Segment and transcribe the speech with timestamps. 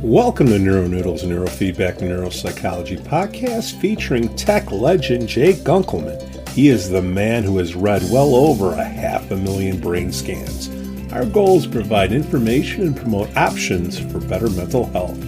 [0.00, 6.48] Welcome to NeuroNoodles Neurofeedback and Neuropsychology podcast featuring tech legend Jay Gunkelman.
[6.48, 10.68] He is the man who has read well over a half a million brain scans.
[11.12, 15.18] Our goal is to provide information and promote options for better mental health.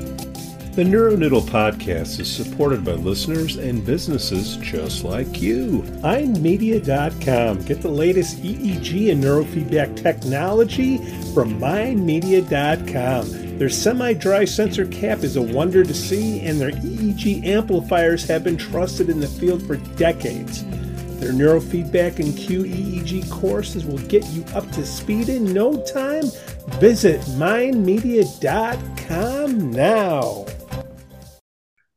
[0.74, 5.82] The NeuroNoodle podcast is supported by listeners and businesses just like you.
[6.02, 7.62] MindMedia.com.
[7.64, 10.98] Get the latest EEG and neurofeedback technology
[11.32, 13.45] from MindMedia.com.
[13.58, 18.44] Their semi dry sensor cap is a wonder to see, and their EEG amplifiers have
[18.44, 20.62] been trusted in the field for decades.
[21.20, 26.24] Their neurofeedback and QEEG courses will get you up to speed in no time.
[26.78, 30.44] Visit mindmedia.com now.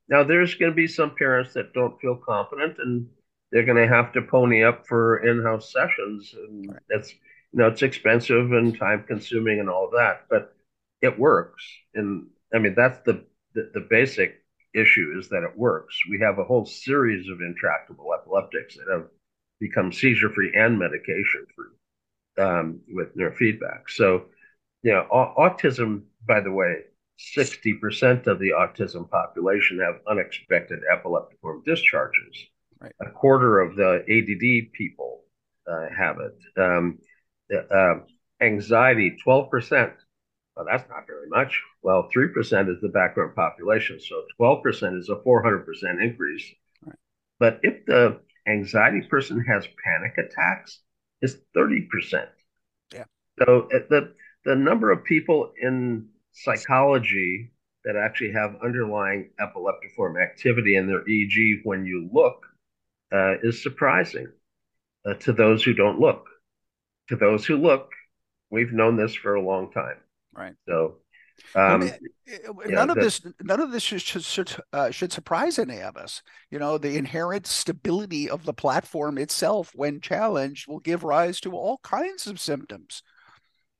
[0.08, 3.10] Now, there's going to be some parents that don't feel confident, and
[3.52, 7.82] they're going to have to pony up for in-house sessions, and that's you know it's
[7.82, 10.24] expensive and time-consuming and all of that.
[10.30, 10.56] But
[11.02, 11.64] it works.
[11.94, 15.98] And I mean, that's the, the, the basic issue is that it works.
[16.10, 19.08] We have a whole series of intractable epileptics that have
[19.60, 23.90] become seizure free and medication free um, with neurofeedback.
[23.90, 24.26] So,
[24.84, 26.76] you know, autism, by the way,
[27.38, 32.46] 60% of the autism population have unexpected epileptiform discharges.
[32.80, 32.94] Right.
[33.02, 35.24] A quarter of the ADD people
[35.70, 36.62] uh, have it.
[36.62, 37.00] Um,
[37.72, 37.96] uh,
[38.42, 39.92] anxiety, 12%
[40.60, 41.64] well, that's not very much.
[41.84, 43.98] Well, 3% is the background population.
[44.02, 45.64] So 12% is a 400%
[46.04, 46.54] increase.
[46.86, 46.96] Right.
[47.40, 50.82] But if the anxiety person has panic attacks,
[51.22, 52.28] it's 30%.
[52.94, 53.06] Yeah.
[53.40, 57.54] So uh, the, the number of people in psychology
[57.86, 62.46] that actually have underlying epileptiform activity in their EEG when you look
[63.14, 64.28] uh, is surprising
[65.06, 66.26] uh, to those who don't look.
[67.08, 67.92] To those who look,
[68.50, 69.96] we've known this for a long time.
[70.40, 70.54] Right.
[70.68, 70.98] So
[71.56, 72.00] um, none
[72.68, 76.22] yeah, of this, none of this should should, uh, should surprise any of us.
[76.50, 81.52] You know, the inherent stability of the platform itself, when challenged, will give rise to
[81.52, 83.04] all kinds of symptoms.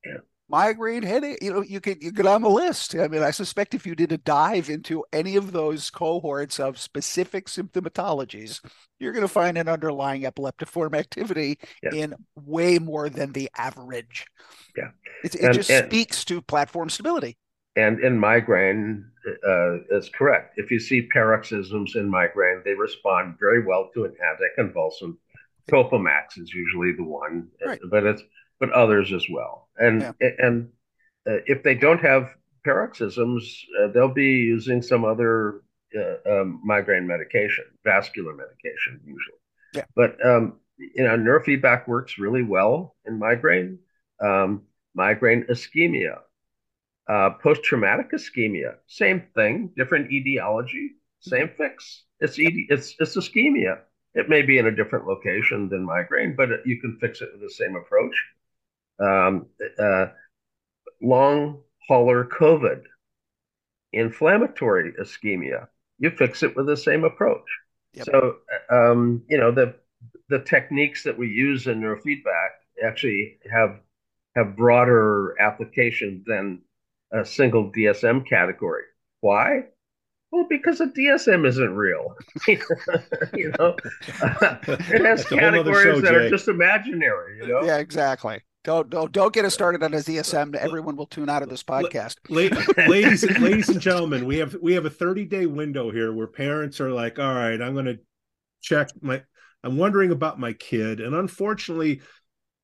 [0.04, 0.18] Yeah
[0.50, 2.94] migraine headache you know you could you get on the list.
[2.94, 6.78] I mean i suspect if you did a dive into any of those cohorts of
[6.78, 8.60] specific symptomatologies
[9.00, 11.58] you're going to find an underlying epileptiform activity
[11.92, 14.26] in way more than the average.
[14.76, 14.90] Yeah.
[15.24, 17.38] It, it and, just and, speaks to platform stability.
[17.76, 19.06] And in migraine
[19.46, 20.58] uh, is correct.
[20.58, 24.14] If you see paroxysms in migraine they respond very well to an
[24.58, 25.16] anticonvulsant
[25.70, 27.78] topamax is usually the one right.
[27.90, 28.22] but it's
[28.60, 29.68] but others as well.
[29.78, 30.30] And yeah.
[30.38, 30.68] and
[31.26, 35.62] uh, if they don't have paroxysms, uh, they'll be using some other
[35.98, 39.38] uh, um, migraine medication, vascular medication usually.
[39.74, 39.84] Yeah.
[39.96, 43.78] But um, you know, neurofeedback works really well in migraine.
[44.20, 44.62] Um,
[44.94, 46.18] migraine ischemia,
[47.08, 50.90] uh, post-traumatic ischemia, same thing, different etiology,
[51.20, 52.04] same fix.
[52.20, 53.78] It's ED, it's it's ischemia.
[54.12, 57.40] It may be in a different location than migraine, but you can fix it with
[57.40, 58.14] the same approach
[59.00, 59.46] um,
[59.78, 60.06] uh,
[61.00, 62.82] long hauler COVID,
[63.92, 65.68] inflammatory ischemia.
[65.98, 67.44] You fix it with the same approach.
[67.94, 68.06] Yep.
[68.06, 68.36] So,
[68.70, 69.74] um, you know, the
[70.28, 72.50] the techniques that we use in neurofeedback
[72.84, 73.80] actually have
[74.36, 76.62] have broader application than
[77.12, 78.84] a single DSM category.
[79.20, 79.64] Why?
[80.30, 82.14] Well, because the DSM isn't real.
[82.46, 86.14] you know, it has categories show, that Jay.
[86.14, 87.38] are just imaginary.
[87.38, 87.62] You know?
[87.64, 88.40] Yeah, exactly.
[88.62, 90.54] Don't don't don't get us started on his DSM.
[90.54, 92.16] Everyone will tune out of this podcast.
[92.28, 96.26] ladies, and, ladies and gentlemen, we have we have a 30 day window here where
[96.26, 97.98] parents are like, all right, I'm going to
[98.60, 99.22] check my.
[99.62, 102.02] I'm wondering about my kid, and unfortunately,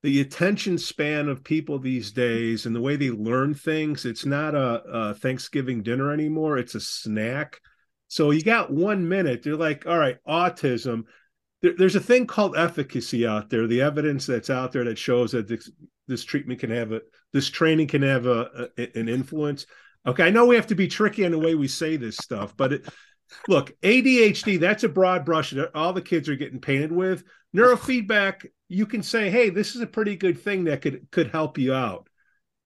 [0.03, 4.55] the attention span of people these days and the way they learn things, it's not
[4.55, 6.59] a, a Thanksgiving dinner anymore.
[6.59, 7.61] It's a snack.
[8.09, 9.43] So you got one minute.
[9.43, 11.05] They're like, all right, autism
[11.63, 15.33] there, there's a thing called efficacy out there, the evidence that's out there that shows
[15.33, 15.71] that this,
[16.07, 17.01] this treatment can have a,
[17.33, 19.67] this training can have a, a, an influence.
[20.07, 22.57] Okay, I know we have to be tricky in the way we say this stuff,
[22.57, 22.89] but it,
[23.49, 27.25] look, ADHD, that's a broad brush that all the kids are getting painted with.
[27.55, 31.59] Neurofeedback, you can say, hey, this is a pretty good thing that could could help
[31.59, 32.09] you out.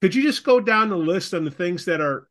[0.01, 2.29] Could you just go down the list on the things that are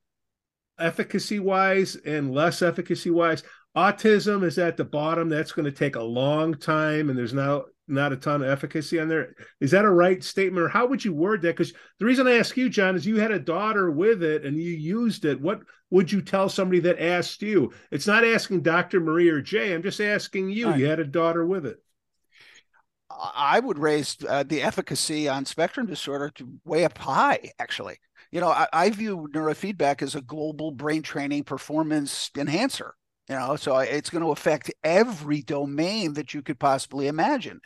[0.79, 3.43] efficacy wise and less efficacy wise?
[3.75, 5.29] Autism is at the bottom.
[5.29, 8.99] That's going to take a long time and there's now not a ton of efficacy
[8.99, 9.35] on there.
[9.59, 11.55] Is that a right statement or how would you word that?
[11.57, 14.57] Because the reason i ask you john is you had a daughter with it and
[14.57, 15.41] you used it.
[15.41, 17.73] What would you tell somebody that asked you?
[17.91, 20.67] It's not asking dr mari or jay i'm just asking you.
[20.67, 20.79] Right.
[20.79, 21.77] you had a daughter with it.
[23.11, 27.99] I would raise uh, the efficacy on spectrum disorder to way up high actually.
[28.31, 32.93] You know, I, I view neurofeedback as a global brain training performance enhancer.
[33.29, 37.61] You know, so it's going to affect every domain that you could possibly imagine.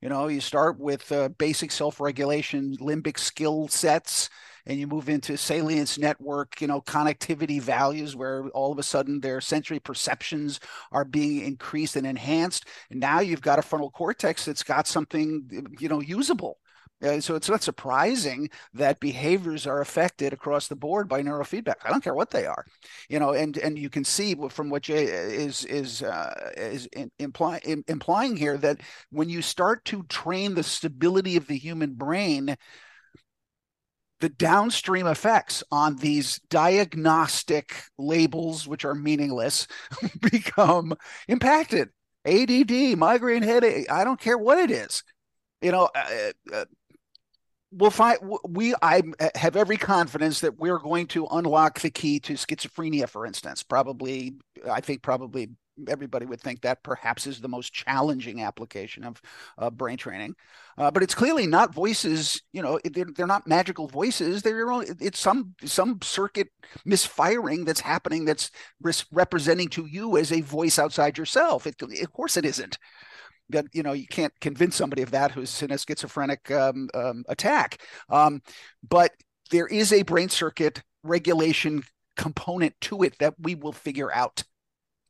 [0.00, 4.28] You know, you start with uh, basic self-regulation, limbic skill sets,
[4.66, 9.20] and you move into salience network, you know, connectivity values where all of a sudden
[9.20, 10.58] their sensory perceptions
[10.90, 12.66] are being increased and enhanced.
[12.90, 16.58] And now you've got a frontal cortex that's got something, you know, usable.
[17.02, 21.74] Uh, so it's not surprising that behaviors are affected across the board by neurofeedback.
[21.84, 22.64] I don't care what they are,
[23.10, 26.88] you know, and and you can see from what Jay is is uh, is
[27.18, 32.56] implying implying here that when you start to train the stability of the human brain,
[34.20, 39.66] the downstream effects on these diagnostic labels, which are meaningless,
[40.20, 40.94] become
[41.28, 41.90] impacted.
[42.24, 45.04] ADD, migraine headache, I don't care what it is.
[45.62, 46.64] You know, uh, uh,
[47.76, 48.18] we'll find
[48.48, 49.02] we i
[49.34, 53.62] have every confidence that we're going to unlock the key to schizophrenia for instance.
[53.62, 54.34] Probably
[54.70, 55.50] i think probably
[55.88, 59.20] everybody would think that perhaps is the most challenging application of
[59.58, 60.34] uh, brain training.
[60.78, 64.42] Uh, but it's clearly not voices you know they're, they're not magical voices.
[64.42, 64.66] They're
[65.00, 66.48] it's some some circuit
[66.84, 68.50] misfiring that's happening that's
[69.12, 71.66] representing to you as a voice outside yourself.
[71.66, 72.78] It, of course it isn't
[73.50, 77.24] that you know you can't convince somebody of that who's in a schizophrenic um, um,
[77.28, 77.82] attack.
[78.08, 78.42] Um,
[78.88, 79.12] but
[79.50, 81.82] there is a brain circuit regulation
[82.16, 84.42] component to it that we will figure out.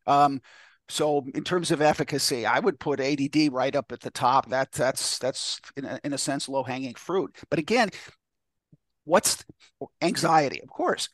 [0.07, 0.41] Um,
[0.89, 3.19] so in terms of efficacy i would put add
[3.53, 4.49] right up at the top.
[4.51, 7.35] That that's that's in a, in a sense low hanging fruit.
[7.51, 7.91] But again
[9.05, 9.45] what's
[10.03, 10.61] anxiety?
[10.63, 11.09] Of course.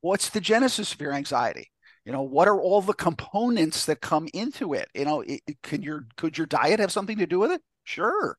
[0.00, 1.70] What's the genesis of your anxiety
[2.10, 4.88] you know what are all the components that come into it?
[4.96, 7.62] You know it, it, could your could your diet have something to do with it?
[7.84, 8.36] Sure.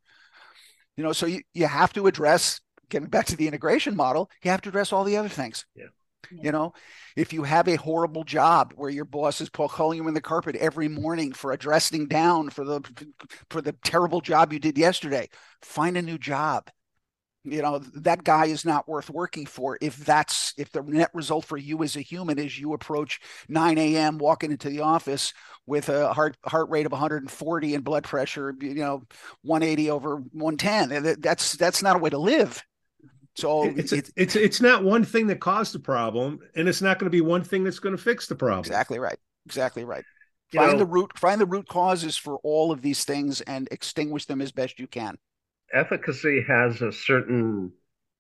[0.97, 2.59] You know so you, you have to address
[2.89, 5.65] getting back to the integration model you have to address all the other things.
[5.73, 5.85] Yeah.
[6.29, 6.73] You know
[7.15, 10.57] if you have a horrible job where your boss is calling you in the carpet
[10.57, 12.81] every morning for a dressing down for the
[13.49, 15.29] for the terrible job you did yesterday
[15.61, 16.69] find a new job
[17.43, 19.77] you know that guy is not worth working for.
[19.81, 23.77] If that's if the net result for you as a human is you approach 9
[23.77, 25.33] a.m walking into the office
[25.65, 29.03] with a heart heart rate of 140 and blood pressure you know
[29.43, 32.63] 180 over 110 that's that's not a way to live.
[33.35, 36.99] So it's it's it's, it's not one thing that caused the problem and it's not
[36.99, 38.59] going to be one thing that's going to fix the problem.
[38.59, 39.17] Exactly right.
[39.45, 40.03] Exactly right.
[40.53, 44.25] Find know, the root find the root causes for all of these things and extinguish
[44.25, 45.17] them as best you can
[45.73, 47.71] efficacy has a certain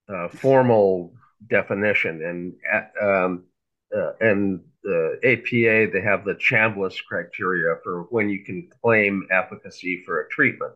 [0.07, 1.13] uh, formal
[1.49, 2.53] definition, and
[3.01, 3.43] um,
[3.95, 10.03] uh, and the APA they have the Chambliss criteria for when you can claim efficacy
[10.05, 10.73] for a treatment.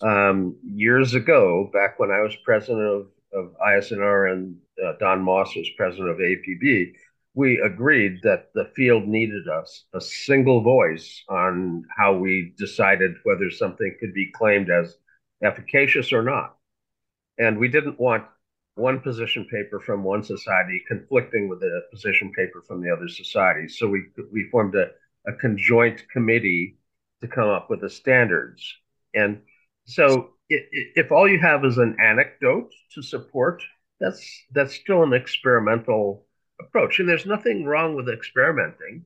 [0.00, 5.54] Um, years ago, back when I was president of, of ISNR and uh, Don Moss
[5.56, 6.92] was president of APB,
[7.34, 13.50] we agreed that the field needed us a single voice on how we decided whether
[13.50, 14.96] something could be claimed as
[15.42, 16.56] efficacious or not.
[17.38, 18.24] And we didn't want
[18.76, 23.68] one position paper from one society conflicting with a position paper from the other society.
[23.68, 24.90] So we we formed a,
[25.26, 26.78] a conjoint committee
[27.22, 28.74] to come up with the standards.
[29.14, 29.40] And
[29.86, 33.62] so if all you have is an anecdote to support,
[33.98, 36.26] that's that's still an experimental
[36.60, 36.98] approach.
[36.98, 39.04] And there's nothing wrong with experimenting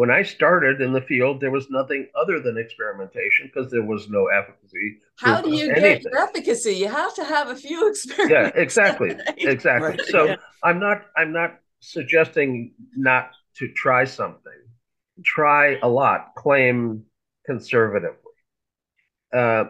[0.00, 4.08] when I started in the field, there was nothing other than experimentation because there was
[4.08, 4.96] no efficacy.
[5.18, 5.82] How do you anything.
[5.82, 6.72] get your efficacy?
[6.72, 8.32] You have to have a few experiments.
[8.32, 9.90] Yeah, exactly, exactly.
[9.90, 10.00] Right.
[10.06, 10.36] So yeah.
[10.64, 14.60] I'm not I'm not suggesting not to try something.
[15.22, 16.34] Try a lot.
[16.34, 17.04] Claim
[17.44, 18.16] conservatively.
[19.34, 19.64] Uh,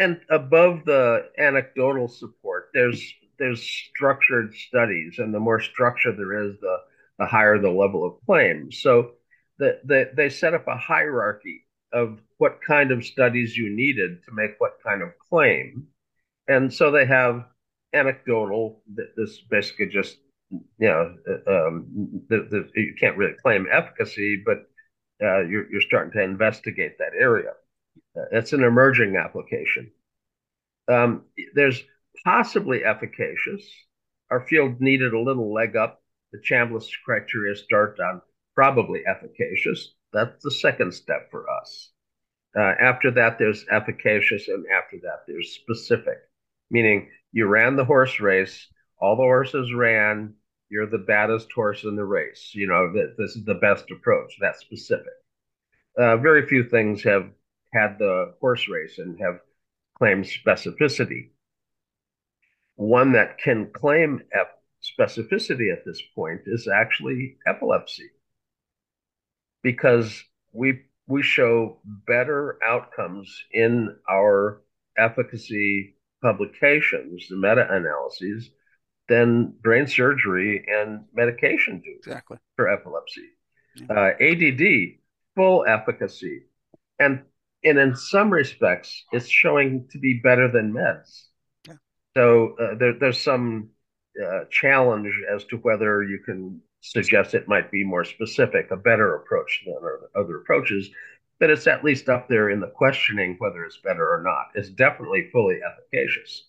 [0.00, 3.00] and above the anecdotal support, there's
[3.38, 6.76] there's structured studies, and the more structure there is, the
[7.20, 8.72] the higher the level of claim.
[8.72, 9.12] So
[9.58, 14.32] that the, they set up a hierarchy of what kind of studies you needed to
[14.32, 15.86] make what kind of claim.
[16.48, 17.46] And so they have
[17.92, 18.82] anecdotal,
[19.16, 20.18] this basically just,
[20.50, 21.14] you know,
[21.46, 21.86] um,
[22.28, 24.58] the, the, you can't really claim efficacy, but
[25.22, 27.52] uh, you're, you're starting to investigate that area.
[28.32, 29.90] It's an emerging application.
[30.88, 31.82] Um, there's
[32.24, 33.64] possibly efficacious.
[34.30, 36.02] Our field needed a little leg up.
[36.32, 38.20] The Chambliss criteria start on
[38.56, 39.94] probably efficacious.
[40.12, 41.90] That's the second step for us.
[42.58, 46.18] Uh, after that, there's efficacious, and after that, there's specific,
[46.70, 48.66] meaning you ran the horse race,
[48.98, 50.32] all the horses ran,
[50.70, 52.52] you're the baddest horse in the race.
[52.54, 54.32] You know, this is the best approach.
[54.40, 55.12] That's specific.
[55.98, 57.30] Uh, very few things have
[57.74, 59.40] had the horse race and have
[59.98, 61.28] claimed specificity.
[62.76, 64.22] One that can claim
[64.82, 68.10] specificity at this point is actually epilepsy
[69.62, 70.22] because
[70.52, 74.62] we we show better outcomes in our
[74.98, 78.50] efficacy publications, the meta-analyses,
[79.08, 83.28] than brain surgery and medication do exactly for epilepsy.
[83.90, 84.98] Uh, ADD,
[85.34, 86.46] full efficacy,
[86.98, 87.22] and
[87.62, 91.26] and in some respects, it's showing to be better than meds.
[91.66, 91.74] Yeah.
[92.16, 93.70] So uh, there, there's some
[94.24, 99.16] uh, challenge as to whether you can suggest it might be more specific, a better
[99.16, 99.74] approach than
[100.14, 100.90] other approaches.
[101.38, 104.46] But it's at least up there in the questioning whether it's better or not.
[104.54, 106.44] It's definitely fully efficacious.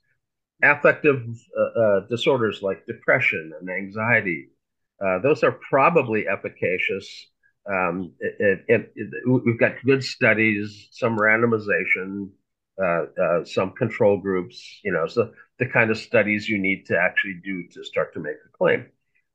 [0.63, 1.23] Affective
[1.57, 4.49] uh, uh disorders like depression and anxiety,
[5.05, 7.27] uh, those are probably efficacious
[7.69, 12.29] um, it, it, it, we've got good studies, some randomization,
[12.81, 16.97] uh, uh, some control groups, you know, so the kind of studies you need to
[16.97, 18.85] actually do to start to make a claim.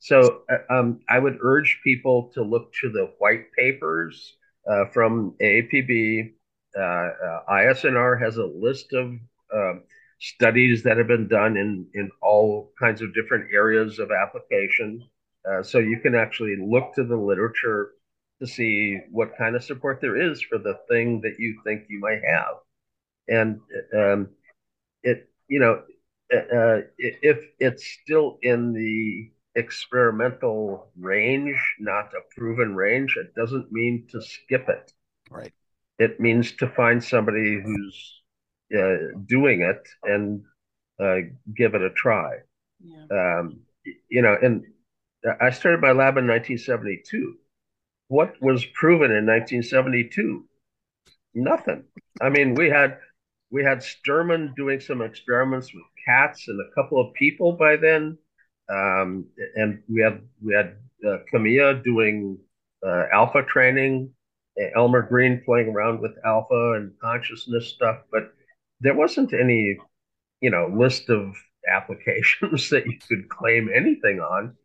[0.03, 4.37] So uh, um, I would urge people to look to the white papers
[4.69, 6.33] uh, from AAPB.
[6.77, 9.13] Uh, uh, ISNR has a list of
[9.55, 9.85] um,
[10.19, 15.05] studies that have been done in, in all kinds of different areas of application.
[15.63, 17.93] so you can actually look to the literature
[18.41, 22.01] to see what kind of support there is for the thing that you think you
[22.01, 22.57] might have.
[23.29, 23.61] And
[23.97, 24.31] um,
[25.05, 25.83] it, you know,
[26.35, 33.73] uh, uh if it's still in the experimental range, not a proven range, it doesn't
[33.73, 34.93] mean to skip it.
[35.31, 35.53] Right.
[35.99, 38.23] It means to find somebody who's
[38.77, 40.43] uh, doing it and
[41.01, 42.39] uh, give it a try.
[42.81, 43.07] Yeah.
[43.11, 43.61] Um,
[44.09, 44.65] you know, and
[45.41, 47.37] I started my lab in 1972
[48.13, 50.45] what was proven in 1972?
[51.35, 51.85] Nothing.
[52.21, 52.99] I mean, we had
[53.51, 58.19] we had Sterman doing some experiments with cats and a couple of people by then,
[58.73, 59.27] um,
[59.57, 60.77] and we had we had
[61.07, 62.39] uh, Kamiya doing
[62.87, 64.11] uh, alpha training,
[64.77, 68.33] Elmer Green playing around with alpha and consciousness stuff, but
[68.81, 69.79] there wasn't any,
[70.41, 71.35] you know, list of
[71.69, 74.57] applications that you could claim anything on.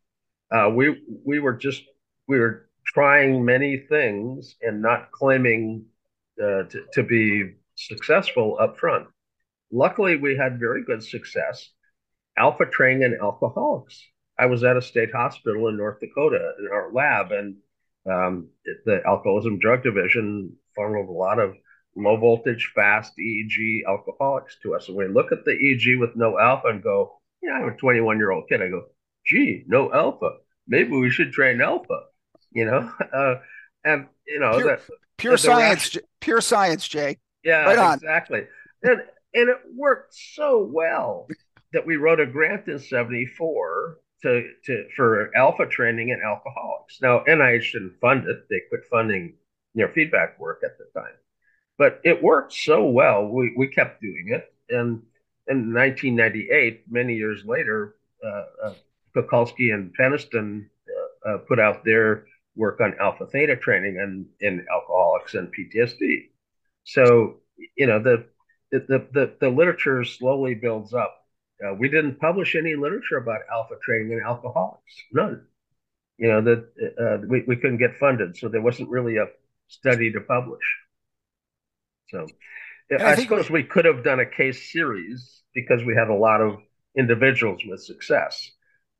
[0.52, 1.84] Uh, we we were just
[2.28, 5.86] we were trying many things and not claiming
[6.42, 9.08] uh, to, to be successful up front.
[9.72, 11.70] Luckily, we had very good success.
[12.38, 14.06] Alpha training in alcoholics.
[14.40, 17.56] I was at a state hospital in North Dakota in our lab, and
[18.06, 18.50] um,
[18.86, 21.56] the alcoholism drug division funneled a lot of
[21.96, 24.88] low voltage, fast EEG alcoholics to us.
[24.88, 28.18] And we look at the EEG with no alpha and go, yeah, I'm a 21
[28.18, 28.62] year old kid.
[28.62, 28.84] I go,
[29.26, 30.38] gee, no alpha.
[30.68, 32.02] Maybe we should train alpha
[32.52, 33.36] you know, uh,
[33.84, 34.82] and you know pure, that
[35.18, 37.18] pure science, pure science, Jay.
[37.44, 38.44] Yeah, right exactly.
[38.84, 39.02] And
[39.34, 41.28] and it worked so well
[41.74, 47.00] that we wrote a grant in '74 to to for alpha training in alcoholics.
[47.02, 49.36] Now NIH didn't fund it; they quit funding
[49.78, 51.14] neurofeedback work at the time.
[51.78, 54.52] But it worked so well, we we kept doing it.
[54.70, 55.04] And
[55.48, 58.74] in 1998, many years later, uh, uh,
[59.16, 60.66] Kulkosky and Peniston
[61.26, 66.30] uh, uh, put out their work on alpha theta training and in alcoholics and PTSD.
[66.84, 67.38] So
[67.76, 68.26] you know the
[68.72, 71.27] the the, the literature slowly builds up.
[71.64, 75.46] Uh, we didn't publish any literature about alpha training in alcoholics, none.
[76.18, 76.62] You know that
[77.00, 79.28] uh, we we couldn't get funded, so there wasn't really a
[79.68, 80.64] study to publish.
[82.10, 82.28] So
[82.92, 83.62] I, I suppose we...
[83.62, 86.60] we could have done a case series because we had a lot of
[86.96, 88.52] individuals with success.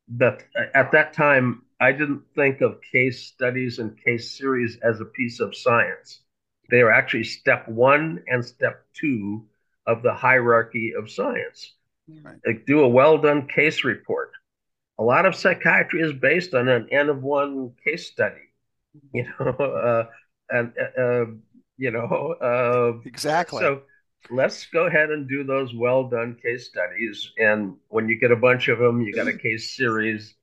[0.08, 0.42] But
[0.74, 5.40] at that time, I didn't think of case studies and case series as a piece
[5.40, 6.20] of science.
[6.70, 9.46] They are actually step one and step two
[9.86, 11.74] of the hierarchy of science.
[12.22, 12.36] Right.
[12.46, 14.32] Like do a well done case report.
[14.98, 18.50] A lot of psychiatry is based on an N of one case study,
[19.12, 20.06] you know, uh,
[20.50, 21.24] and uh, uh,
[21.76, 23.60] you know uh, exactly.
[23.60, 23.82] So
[24.30, 27.30] let's go ahead and do those well done case studies.
[27.38, 30.34] And when you get a bunch of them, you got a case series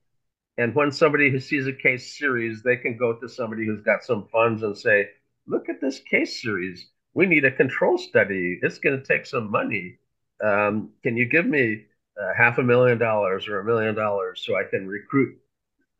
[0.58, 4.02] and when somebody who sees a case series, they can go to somebody who's got
[4.02, 5.10] some funds and say,
[5.46, 6.90] look at this case series.
[7.14, 8.58] We need a control study.
[8.62, 9.98] It's going to take some money.
[10.42, 11.84] Um, can you give me
[12.20, 15.38] uh, half a million dollars or a million dollars so I can recruit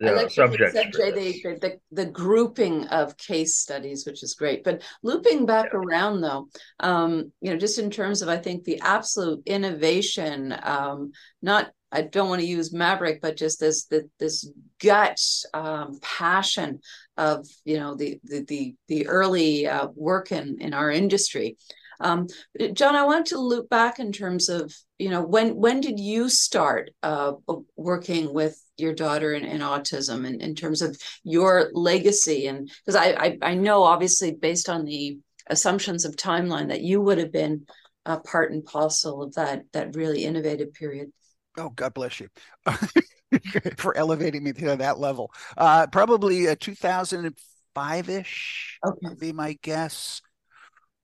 [0.01, 0.75] the I like subjects?
[0.75, 4.63] Said, Jay, the, the, the, grouping of case studies, which is great.
[4.63, 5.79] But looping back yeah.
[5.79, 6.49] around, though,
[6.81, 12.03] um, you know, just in terms of, I think, the absolute innovation, um, not I
[12.03, 14.51] don't want to use maverick, but just this this, this
[14.83, 15.21] gut
[15.55, 16.81] um, passion
[17.17, 21.57] of you know the the the, the early uh, work in in our industry.
[22.01, 22.27] Um,
[22.73, 26.29] John, I wanted to loop back in terms of you know when when did you
[26.29, 27.33] start uh,
[27.77, 32.71] working with your daughter in, in autism and in, in terms of your legacy and
[32.85, 37.19] because I, I I know obviously based on the assumptions of timeline that you would
[37.19, 37.67] have been
[38.05, 41.13] a part and parcel of that that really innovative period.
[41.59, 42.29] Oh, God bless you.
[43.77, 45.33] for elevating me to that level.
[45.57, 48.99] Uh, probably a 2005 ish okay.
[49.03, 50.21] would be my guess.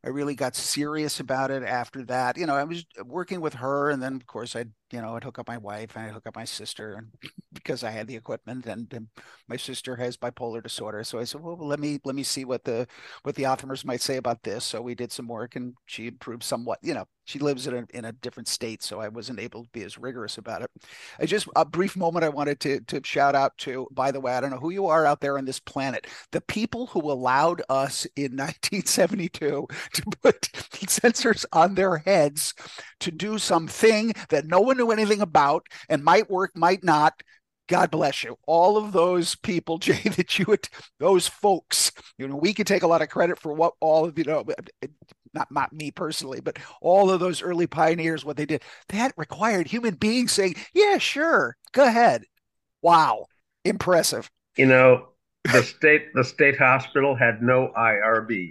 [0.05, 2.37] I really got serious about it after that.
[2.37, 5.25] You know, I was working with her, and then of course I'd you know I'd
[5.25, 7.09] hook up my wife and I'd hook up my sister, and
[7.53, 9.09] because I had the equipment, and, and,
[9.49, 12.65] my sister has bipolar disorder, so I said, well, let me let me see what
[12.65, 12.87] the
[13.23, 14.65] what the Optimers might say about this.
[14.65, 16.79] So we did some work, and she improved somewhat.
[16.83, 19.71] You know, she lives in a in a different state, so I wasn't able to
[19.73, 20.71] be as rigorous about it.
[21.21, 23.87] I just a brief moment I wanted to to shout out to.
[23.93, 26.07] By the way, I don't know who you are out there on this planet.
[26.33, 30.41] The people who allowed us in 1972 to put
[30.87, 32.55] sensors on their heads
[33.01, 37.23] to do something that no one anything about and might work, might not.
[37.69, 38.37] God bless you.
[38.47, 42.83] All of those people, Jay, that you would, those folks, you know, we could take
[42.83, 44.45] a lot of credit for what all of, you know,
[45.35, 49.67] not, not me personally, but all of those early pioneers, what they did, that required
[49.67, 52.25] human beings saying, yeah, sure, go ahead.
[52.83, 53.27] Wow.
[53.65, 54.31] Impressive.
[54.57, 55.09] You know,
[55.45, 58.51] the state, the state hospital had no IRB.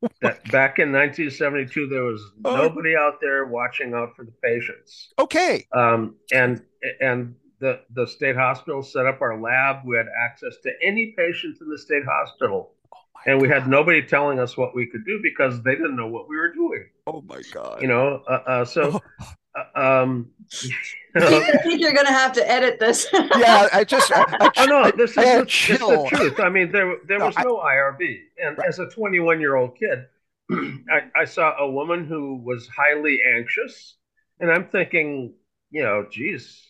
[0.22, 2.56] that back in 1972 there was oh.
[2.56, 5.12] nobody out there watching out for the patients.
[5.18, 5.66] Okay.
[5.72, 6.62] Um, and
[7.00, 9.78] and the the state hospital set up our lab.
[9.84, 12.72] We had access to any patients in the state hospital.
[12.94, 16.06] Oh and we had nobody telling us what we could do because they didn't know
[16.06, 16.84] what we were doing.
[17.06, 17.82] Oh my god.
[17.82, 19.24] You know uh, uh, so uh,
[19.74, 20.30] um
[21.16, 23.06] I think you're going to have to edit this.
[23.12, 24.12] yeah, I just.
[24.12, 26.40] I, I, oh no, this is the, this the, truth.
[26.40, 28.68] I mean, there there was no, no IRB, and right.
[28.68, 30.06] as a 21 year old kid,
[30.50, 33.96] I, I saw a woman who was highly anxious,
[34.40, 35.34] and I'm thinking,
[35.70, 36.62] you know, geez,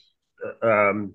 [0.62, 1.14] uh, um,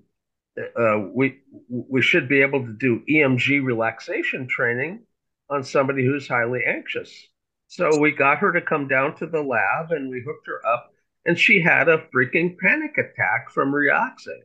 [0.58, 5.02] uh, we we should be able to do EMG relaxation training
[5.50, 7.28] on somebody who's highly anxious.
[7.66, 10.93] So we got her to come down to the lab, and we hooked her up
[11.26, 14.40] and she had a freaking panic attack from Rioxin.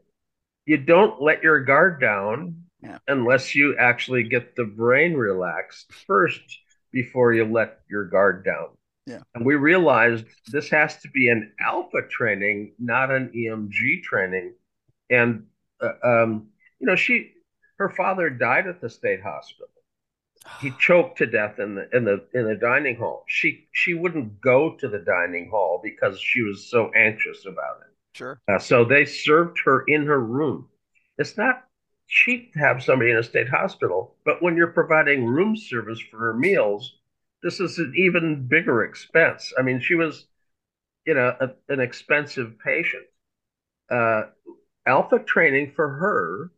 [0.65, 2.99] You don't let your guard down yeah.
[3.07, 6.41] unless you actually get the brain relaxed first
[6.91, 8.69] before you let your guard down.
[9.05, 9.21] Yeah.
[9.33, 14.53] And we realized this has to be an alpha training, not an EMG training.
[15.09, 15.47] And,
[15.81, 17.31] uh, um, you know, she,
[17.77, 19.69] her father died at the state hospital
[20.59, 23.23] he choked to death in the in the in the dining hall.
[23.27, 28.17] She she wouldn't go to the dining hall because she was so anxious about it.
[28.17, 28.41] Sure.
[28.47, 30.67] Uh, so they served her in her room.
[31.17, 31.63] It's not
[32.07, 36.17] cheap to have somebody in a state hospital, but when you're providing room service for
[36.17, 36.97] her meals,
[37.43, 39.53] this is an even bigger expense.
[39.57, 40.25] I mean, she was,
[41.05, 43.05] you know, a, an expensive patient.
[43.89, 44.23] Uh,
[44.85, 46.51] alpha training for her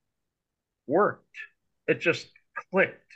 [0.88, 1.38] worked.
[1.88, 2.27] It just
[2.71, 3.13] clicked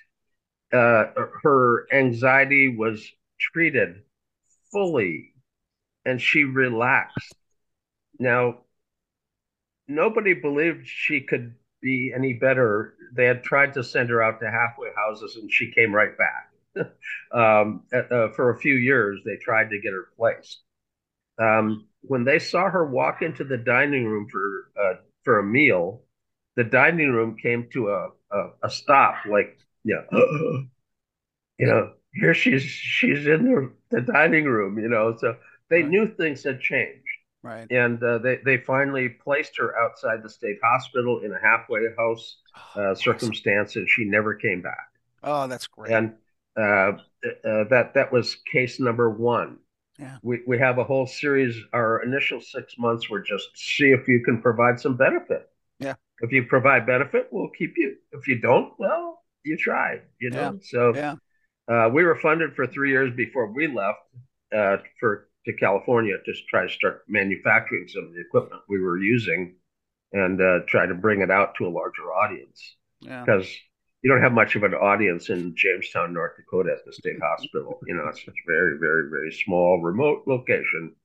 [0.74, 1.06] uh,
[1.44, 4.02] her anxiety was treated
[4.72, 5.34] fully
[6.06, 7.34] and she relaxed.
[8.20, 8.60] Now,
[9.88, 12.96] nobody believed she could be any better.
[13.14, 16.52] They had tried to send her out to halfway houses and she came right back.
[17.32, 20.62] um, uh, for a few years, they tried to get her placed.
[21.40, 26.04] Um, when they saw her walk into the dining room for uh, for a meal,
[26.56, 30.68] the dining room came to a, a, a stop, like yeah, you
[31.60, 35.38] know, here she's she's in the, the dining room, you know, so
[35.70, 35.90] they right.
[35.90, 37.04] knew things had changed.
[37.44, 37.68] Right.
[37.70, 42.38] And uh, they, they finally placed her outside the state hospital in a halfway house
[42.76, 44.88] oh, uh, circumstance, and she never came back.
[45.24, 45.94] Oh, that's great.
[45.94, 46.16] And
[46.58, 46.94] uh,
[47.44, 49.60] uh, that that was case number one.
[50.00, 50.18] Yeah.
[50.24, 51.56] We, we have a whole series.
[51.72, 55.50] Our initial six months were just see if you can provide some benefit.
[55.80, 55.96] Yeah.
[56.22, 57.98] If you provide benefit, we'll keep you.
[58.12, 59.15] If you don't, well,
[59.46, 60.54] you tried, you know.
[60.54, 60.60] Yeah.
[60.62, 61.16] So yeah.
[61.68, 64.00] Uh, we were funded for three years before we left
[64.56, 68.98] uh, for to California to try to start manufacturing some of the equipment we were
[68.98, 69.56] using
[70.12, 72.78] and uh, try to bring it out to a larger audience.
[73.00, 73.58] Because yeah.
[74.02, 77.80] you don't have much of an audience in Jamestown, North Dakota at the state hospital.
[77.88, 80.96] You know, it's a very, very, very small, remote location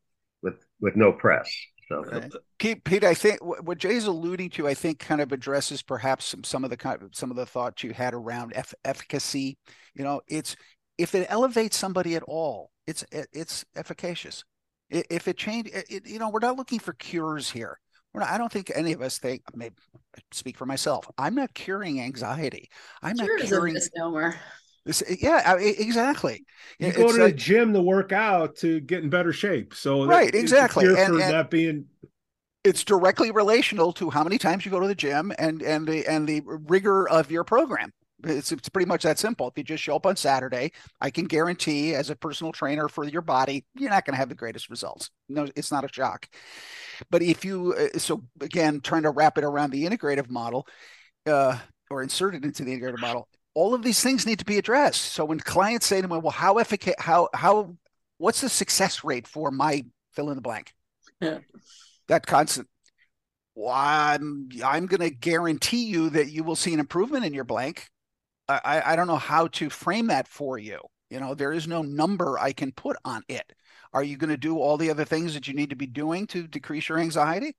[0.42, 1.50] with with no press.
[1.90, 2.32] So, right.
[2.58, 6.44] Pete, Pete, I think what Jay's alluding to, I think, kind of addresses perhaps some,
[6.44, 9.58] some of the kind of, some of the thoughts you had around eff- efficacy.
[9.94, 10.54] You know, it's
[10.98, 14.44] if it elevates somebody at all, it's it's efficacious.
[14.88, 17.78] If it change, it, you know, we're not looking for cures here.
[18.12, 19.42] Not, I don't think any of us think.
[19.54, 19.74] Maybe
[20.32, 21.08] speak for myself.
[21.16, 22.68] I'm not curing anxiety.
[23.02, 23.74] I'm Cure not curing.
[23.74, 24.34] misnomer.
[24.90, 26.44] This, yeah, exactly.
[26.80, 29.72] You it's go to like, the gym to work out to get in better shape.
[29.72, 30.84] So right, exactly.
[30.84, 31.84] And, and, that being
[32.64, 36.04] it's directly relational to how many times you go to the gym and and the
[36.08, 37.92] and the rigor of your program.
[38.24, 39.46] It's, it's pretty much that simple.
[39.46, 43.04] If you just show up on Saturday, I can guarantee, as a personal trainer for
[43.04, 45.10] your body, you're not going to have the greatest results.
[45.28, 46.28] No, it's not a shock.
[47.12, 50.66] But if you, uh, so again, trying to wrap it around the integrative model,
[51.26, 51.56] uh,
[51.90, 55.12] or insert it into the integrative model, all of these things need to be addressed.
[55.12, 57.02] So when clients say to me, "Well, how efficacious?
[57.02, 57.76] How how
[58.18, 60.72] what's the success rate for my fill in the blank?"
[61.20, 61.38] Yeah.
[62.08, 62.68] That constant.
[63.54, 67.44] Well, I'm I'm going to guarantee you that you will see an improvement in your
[67.44, 67.88] blank.
[68.48, 70.80] I I don't know how to frame that for you.
[71.10, 73.52] You know, there is no number I can put on it.
[73.92, 76.26] Are you going to do all the other things that you need to be doing
[76.28, 77.56] to decrease your anxiety?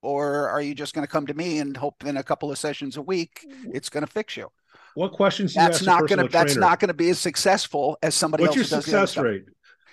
[0.00, 2.58] Or are you just going to come to me and hope in a couple of
[2.58, 3.70] sessions a week mm-hmm.
[3.74, 4.50] it's going to fix you?
[4.94, 5.54] What questions?
[5.54, 8.70] that's not going to that's not going to be as successful as somebody What's else.
[8.70, 9.44] What's your success rate?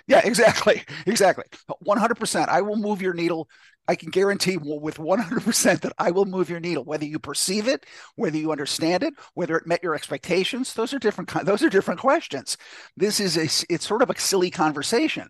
[0.06, 1.44] Yeah, exactly, exactly.
[1.80, 2.48] One hundred percent.
[2.48, 3.48] I will move your needle.
[3.88, 7.18] I can guarantee with one hundred percent that I will move your needle, whether you
[7.18, 7.84] perceive it,
[8.16, 10.74] whether you understand it, whether it met your expectations.
[10.74, 11.30] Those are different.
[11.44, 12.56] Those are different questions.
[12.96, 13.44] This is a.
[13.72, 15.28] It's sort of a silly conversation.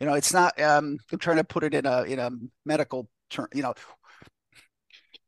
[0.00, 0.60] You know, it's not.
[0.60, 2.30] Um, I'm trying to put it in a in a
[2.64, 3.48] medical term.
[3.54, 3.74] You know,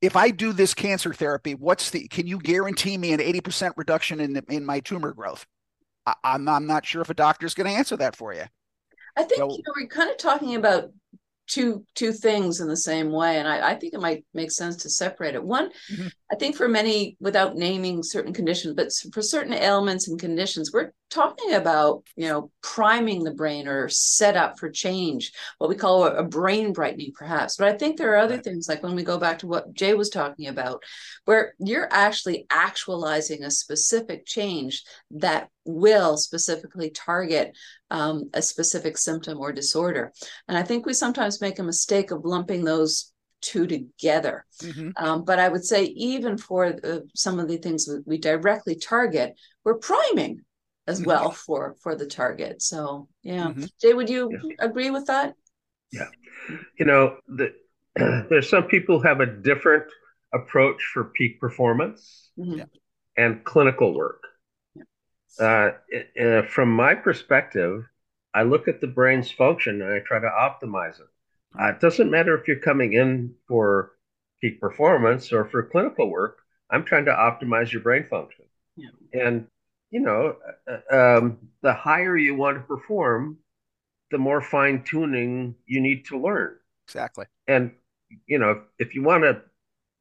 [0.03, 2.07] if I do this cancer therapy, what's the?
[2.09, 5.47] Can you guarantee me an 80% reduction in in my tumor growth?
[6.07, 8.45] I, am I'm, I'm not sure if a doctor's going to answer that for you.
[9.17, 10.91] I think so, you know we're kind of talking about
[11.47, 14.77] two two things in the same way and I, I, think it might make sense
[14.79, 16.09] to separate it one mm-hmm.
[16.31, 20.93] I think for many without naming certain conditions but for certain ailments and conditions we're
[21.11, 26.05] talking about you know priming the brain or set up for change what we call
[26.05, 29.19] a, brain brightening perhaps but i think there are other things like when we go
[29.19, 30.83] back to what jay was talking about
[31.25, 37.57] where you're actually actualizing a specific change that will specifically target
[37.91, 40.13] um, a specific symptom or disorder.
[40.49, 44.45] And I think we sometimes make a mistake of lumping those two together.
[44.63, 44.91] Mm-hmm.
[44.97, 48.77] Um, but I would say, even for the, some of the things that we directly
[48.77, 50.43] target, we're priming
[50.87, 51.09] as mm-hmm.
[51.09, 52.63] well for for the target.
[52.63, 53.65] So, yeah, mm-hmm.
[53.81, 54.67] Jay, would you yeah.
[54.67, 55.35] agree with that?
[55.93, 56.09] Yeah,
[56.79, 57.53] you know, the,
[58.29, 59.85] there's some people have a different
[60.35, 62.63] approach for peak performance mm-hmm.
[63.17, 64.23] and clinical work
[65.41, 65.71] uh,
[66.21, 67.85] uh, from my perspective,
[68.35, 71.07] I look at the brain's function and I try to optimize it.
[71.61, 73.93] Uh, it doesn't matter if you're coming in for
[74.41, 76.39] peak performance or for clinical work.
[76.71, 78.45] I'm trying to optimize your brain function.
[78.77, 78.91] Yeah.
[79.13, 79.47] And,
[79.91, 80.37] you know,
[80.69, 83.39] uh, um, the higher you want to perform,
[84.11, 86.57] the more fine tuning you need to learn.
[86.87, 87.27] Exactly.
[87.47, 87.73] And,
[88.27, 89.43] you know, if, if you want to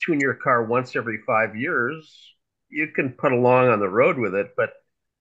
[0.04, 2.34] tune your car once every five years,
[2.70, 4.54] you can put along on the road with it.
[4.58, 4.74] But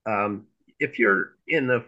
[0.06, 0.46] um,
[0.80, 1.84] if you're in the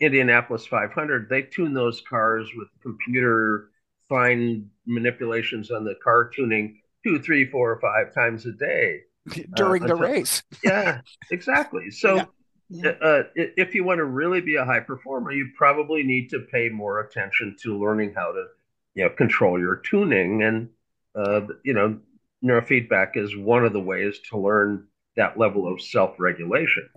[0.00, 3.70] Indianapolis 500, they tune those cars with computer
[4.08, 9.00] fine manipulations on the car tuning two, three, four, or five times a day
[9.54, 10.42] during uh, the until, race.
[10.64, 11.90] yeah, exactly.
[11.90, 12.16] So.
[12.16, 12.24] Yeah.
[12.68, 12.94] Yeah.
[13.00, 16.68] Uh, if you want to really be a high performer, you probably need to pay
[16.68, 18.44] more attention to learning how to,
[18.94, 20.42] you know, control your tuning.
[20.42, 20.70] And
[21.14, 21.98] uh, you know,
[22.44, 24.86] neurofeedback is one of the ways to learn
[25.16, 26.88] that level of self-regulation.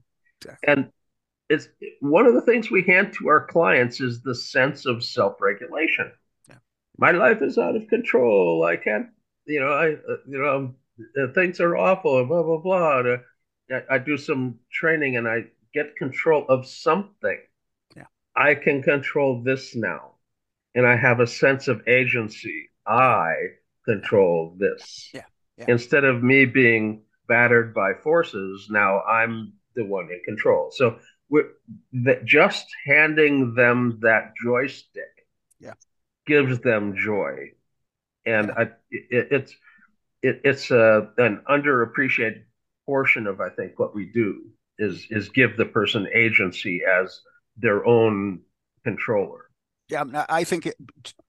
[0.41, 0.73] Exactly.
[0.73, 0.91] And
[1.49, 1.67] it's
[1.99, 6.11] one of the things we hand to our clients is the sense of self-regulation.
[6.47, 6.55] Yeah.
[6.97, 8.63] My life is out of control.
[8.63, 9.07] I can't,
[9.45, 10.75] you know, I, uh, you know,
[11.17, 12.23] uh, things are awful.
[12.25, 12.99] Blah blah blah.
[12.99, 13.17] Uh,
[13.71, 17.39] I, I do some training and I get control of something.
[17.95, 18.05] Yeah.
[18.35, 20.11] I can control this now,
[20.75, 22.69] and I have a sense of agency.
[22.85, 23.33] I
[23.85, 25.09] control this.
[25.13, 25.23] Yeah.
[25.57, 25.65] yeah.
[25.67, 30.69] Instead of me being battered by forces, now I'm the one in control.
[30.71, 30.99] So
[31.93, 35.27] that just handing them that joystick
[35.59, 35.73] yeah.
[36.25, 37.51] gives them joy,
[38.25, 38.53] and yeah.
[38.57, 38.61] I,
[38.91, 39.55] it, it's
[40.21, 42.43] it, it's a, an underappreciated
[42.85, 44.41] portion of I think what we do
[44.77, 47.21] is is give the person agency as
[47.57, 48.41] their own
[48.83, 49.45] controller.
[49.89, 50.75] Yeah, I think it,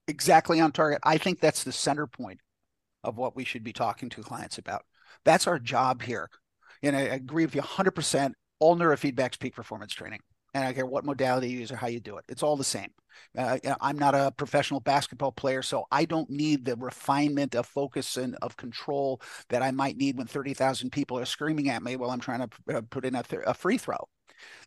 [0.06, 1.00] exactly on target.
[1.02, 2.40] I think that's the center point
[3.02, 4.82] of what we should be talking to clients about.
[5.24, 6.28] That's our job here.
[6.82, 10.20] And I agree with you 100% all neurofeedback's peak performance training.
[10.54, 12.24] And I don't care what modality you use or how you do it.
[12.28, 12.90] It's all the same.
[13.36, 18.16] Uh, I'm not a professional basketball player, so I don't need the refinement of focus
[18.16, 22.10] and of control that I might need when 30,000 people are screaming at me while
[22.10, 24.08] I'm trying to uh, put in a, th- a free throw.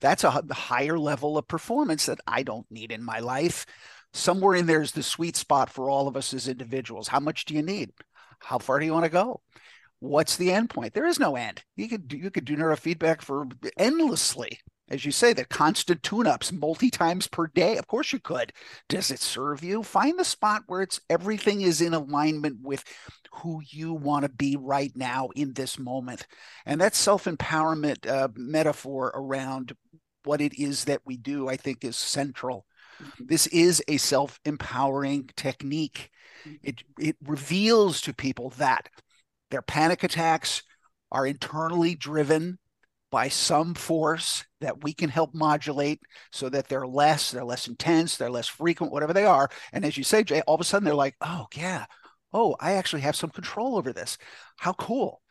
[0.02, 3.66] That's a higher level of performance that I don't need in my life.
[4.14, 7.08] Somewhere in there is the sweet spot for all of us as individuals.
[7.08, 7.92] How much do you need?
[8.40, 9.42] How far do you want to go?
[10.04, 10.94] What's the end point?
[10.94, 11.64] There is no end.
[11.76, 16.52] You could do, you could do neurofeedback for endlessly, as you say, the constant tune-ups
[16.52, 17.78] multi times per day.
[17.78, 18.52] Of course you could.
[18.90, 19.82] Does it serve you?
[19.82, 22.84] Find the spot where it's everything is in alignment with
[23.32, 26.28] who you want to be right now in this moment.
[26.66, 29.74] And that self-empowerment uh, metaphor around
[30.26, 32.66] what it is that we do, I think, is central.
[33.02, 33.26] Mm-hmm.
[33.28, 36.12] This is a self-empowering technique.
[36.46, 36.56] Mm-hmm.
[36.62, 38.90] It it reveals to people that
[39.54, 40.64] their panic attacks
[41.12, 42.58] are internally driven
[43.12, 48.18] by some force that we can help modulate so that they're less, they're less intense,
[48.18, 49.48] they're less frequent, whatever they are.
[49.72, 51.86] And as you say, Jay, all of a sudden they're like, oh, yeah,
[52.34, 54.18] oh, I actually have some control over this.
[54.58, 55.22] How cool.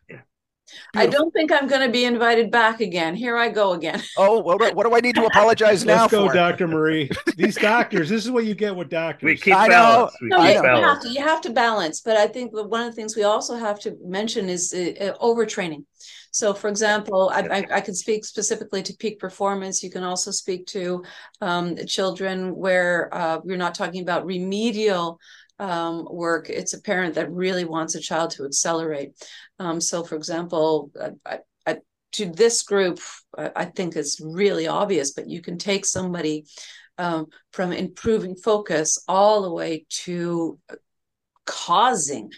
[0.94, 3.14] I don't think I'm going to be invited back again.
[3.14, 4.02] Here I go again.
[4.18, 6.34] Oh, what, what do I need to apologize now Let's go, for?
[6.34, 6.68] Dr.
[6.68, 7.10] Mari.
[7.36, 9.26] These doctors, this is what you get with doctors.
[9.26, 10.14] We keep I balance.
[10.20, 10.84] We no, keep you, balance.
[10.84, 12.00] Have to, you have to balance.
[12.02, 15.18] But I think one of the things we also have to mention is uh, uh
[15.18, 15.84] overtraining.
[16.30, 19.82] So, for example, I, I, I, can speak specifically to peak performance.
[19.82, 21.04] You can also speak to
[21.42, 25.20] um, children where uh, you're not talking about remedial
[25.58, 26.48] um, work.
[26.50, 29.12] It's a parent that really wants a child to accelerate.
[29.58, 30.90] Um, so, for example,
[31.26, 31.76] I, I,
[32.12, 33.00] to this group,
[33.36, 36.44] I think it's really obvious, but you can take somebody
[36.98, 40.58] um, from improving focus all the way to
[41.46, 42.30] causing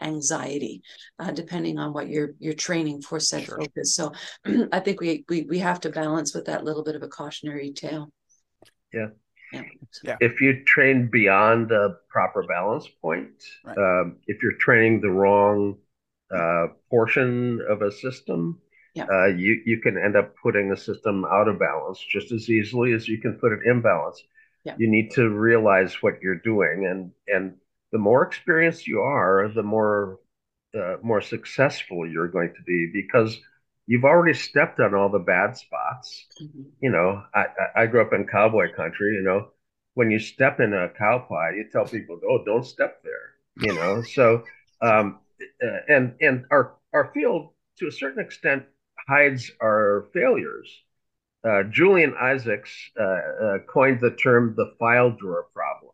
[0.00, 0.82] anxiety,
[1.18, 3.58] uh, depending on what you're you're training for said sure.
[3.58, 3.94] focus.
[3.94, 4.12] So
[4.72, 7.72] I think we, we we have to balance with that little bit of a cautionary
[7.72, 8.12] tale.
[8.92, 9.08] Yeah.
[10.04, 10.16] Yeah.
[10.20, 13.76] If you train beyond a proper balance point, right.
[13.76, 15.78] um, if you're training the wrong
[16.34, 18.60] uh, portion of a system,
[18.94, 19.06] yeah.
[19.12, 22.92] uh, you you can end up putting a system out of balance just as easily
[22.92, 24.22] as you can put it in balance.
[24.64, 24.74] Yeah.
[24.78, 27.56] You need to realize what you're doing, and and
[27.92, 30.20] the more experienced you are, the more
[30.74, 33.40] uh, more successful you're going to be because
[33.90, 36.24] you've already stepped on all the bad spots.
[36.40, 36.62] Mm-hmm.
[36.80, 39.16] You know, I, I grew up in cowboy country.
[39.16, 39.48] You know,
[39.94, 43.74] when you step in a cow pie, you tell people, "Oh, don't step there." You
[43.74, 44.44] know, so
[44.80, 45.18] um,
[45.62, 48.62] uh, and and our our field to a certain extent
[49.08, 50.70] hides our failures.
[51.42, 55.90] Uh, Julian Isaacs uh, uh coined the term the file drawer problem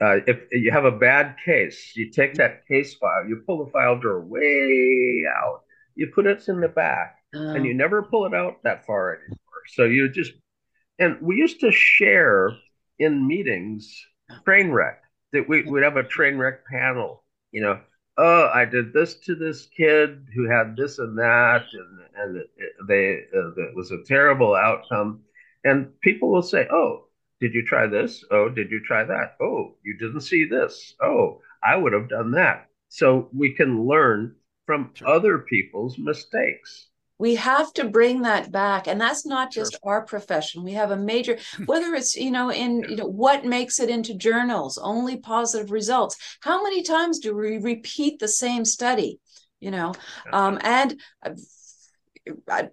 [0.00, 3.70] uh, if you have a bad case, you take that case file, you pull the
[3.70, 5.62] file drawer way out,
[5.94, 7.54] you put it in the back, oh.
[7.54, 7.76] and you oh.
[7.76, 9.38] never pull it out that far anymore.
[9.74, 10.32] So you just,
[10.98, 12.50] and we used to share
[12.98, 14.06] in meetings
[14.44, 15.02] train wreck
[15.32, 17.80] that we would have a train wreck panel, you know.
[18.16, 22.44] Oh, I did this to this kid who had this and that, and and
[22.88, 25.22] they uh, it was a terrible outcome.
[25.64, 27.08] And people will say, "Oh,
[27.40, 28.24] did you try this?
[28.30, 29.36] Oh, did you try that?
[29.40, 30.94] Oh, you didn't see this.
[31.02, 32.68] Oh, I would have done that.
[32.88, 35.08] So we can learn from sure.
[35.08, 36.88] other people's mistakes.
[37.18, 38.88] We have to bring that back.
[38.88, 39.80] And that's not just sure.
[39.84, 40.64] our profession.
[40.64, 44.14] We have a major, whether it's, you know, in, you know, what makes it into
[44.14, 46.16] journals, only positive results.
[46.40, 49.20] How many times do we repeat the same study?
[49.60, 49.94] You know,
[50.32, 51.00] um, and
[52.48, 52.68] I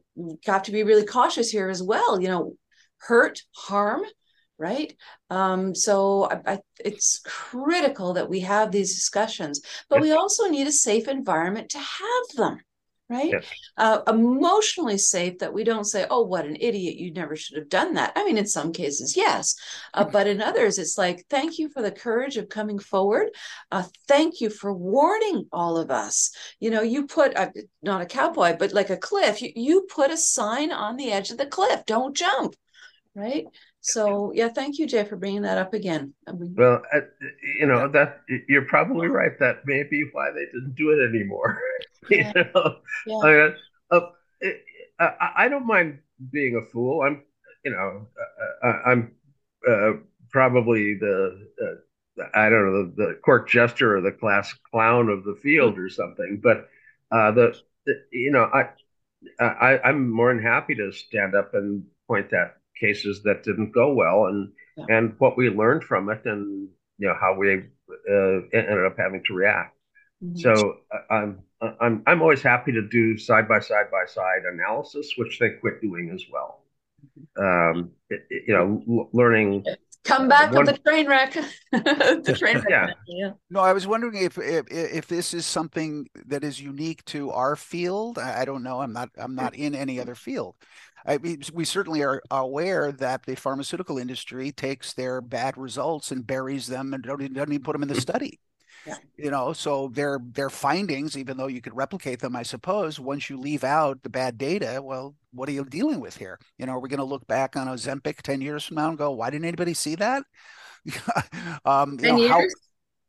[0.46, 2.20] have to be really cautious here as well.
[2.20, 2.56] You know,
[2.98, 4.02] hurt, harm,
[4.62, 4.96] right?
[5.32, 10.68] Um, so I, I, it's critical that we have these discussions, but we also need
[10.68, 12.60] a safe environment to have them,
[13.10, 13.32] right?
[13.32, 13.46] Yes.
[13.76, 16.96] Uh, emotionally safe that we don't say, "Oh, what an idiot!
[16.96, 19.56] You never should have done that." I mean, in some cases, yes,
[19.96, 23.30] uh, but in others, it's like, "Thank you for the courage of coming forward.
[23.72, 28.06] Uh, thank you for warning all of us." You know, you put a, not a
[28.06, 29.42] cowboy, but like a cliff.
[29.42, 31.84] You, you put a sign on the edge of the cliff.
[31.88, 32.54] Don't jump,
[33.16, 33.46] right?
[33.82, 36.14] So yeah, thank you, Jay, for bringing that up again.
[36.28, 37.00] I mean, well, uh,
[37.60, 39.38] you know that you're probably right.
[39.40, 41.60] That may be why they didn't do it anymore.
[42.10, 42.34] Yeah.
[42.36, 43.50] you know, yeah.
[43.92, 44.00] uh,
[45.00, 46.00] I, I, don't mind
[46.32, 47.04] being a fool.
[47.04, 47.22] I'm,
[47.64, 48.08] you know,
[48.64, 49.12] uh, uh I'm
[49.70, 49.92] uh,
[50.32, 51.48] probably the
[52.34, 55.90] I don't know the, the, court jester or the class clown of the field or
[55.90, 56.40] something.
[56.42, 56.68] But
[57.12, 58.70] uh, the, the, you know I,
[59.40, 63.94] I I'm more than happy to stand up and point that cases that didn't go
[63.94, 64.86] well and yeah.
[64.90, 66.68] and what we learned from it and
[66.98, 67.64] you know how we
[68.10, 69.78] uh, ended up having to react
[70.24, 70.38] mm-hmm.
[70.38, 71.40] so uh, i'm
[71.80, 75.82] i'm i'm always happy to do side by side by side analysis which they quit
[75.82, 76.64] doing as well
[77.38, 77.78] mm-hmm.
[77.80, 79.64] um it, it, you know l- learning
[80.04, 80.66] come back uh, one...
[80.66, 81.34] the train wreck
[81.72, 82.88] the train wreck yeah.
[83.08, 87.30] yeah no i was wondering if, if if this is something that is unique to
[87.32, 90.56] our field i don't know i'm not i'm not in any other field
[91.06, 96.26] I mean, we certainly are aware that the pharmaceutical industry takes their bad results and
[96.26, 98.40] buries them and don't, doesn't even put them in the study.
[98.86, 98.96] Yeah.
[99.16, 103.30] You know, so their their findings, even though you could replicate them, I suppose, once
[103.30, 106.40] you leave out the bad data, well, what are you dealing with here?
[106.58, 108.98] You know, are we going to look back on Ozempic 10 years from now and
[108.98, 110.24] go, why didn't anybody see that?
[111.66, 112.32] um, 10 know, years?
[112.32, 112.42] How,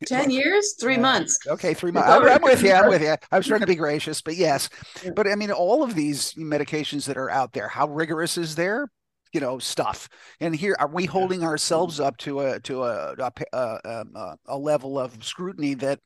[0.02, 0.74] 10 years?
[0.80, 1.38] Three months.
[1.46, 2.08] Okay three months.
[2.08, 3.14] I'm, I'm, with you i'm with you.
[3.30, 4.68] I was trying to be gracious but yes.
[5.14, 8.88] But i mean all of these medications that are out there how rigorous is their
[9.32, 10.08] you know stuff?
[10.40, 14.36] And here are we holding ourselves up to a to a a, a, um, a,
[14.46, 16.00] a level of scrutiny that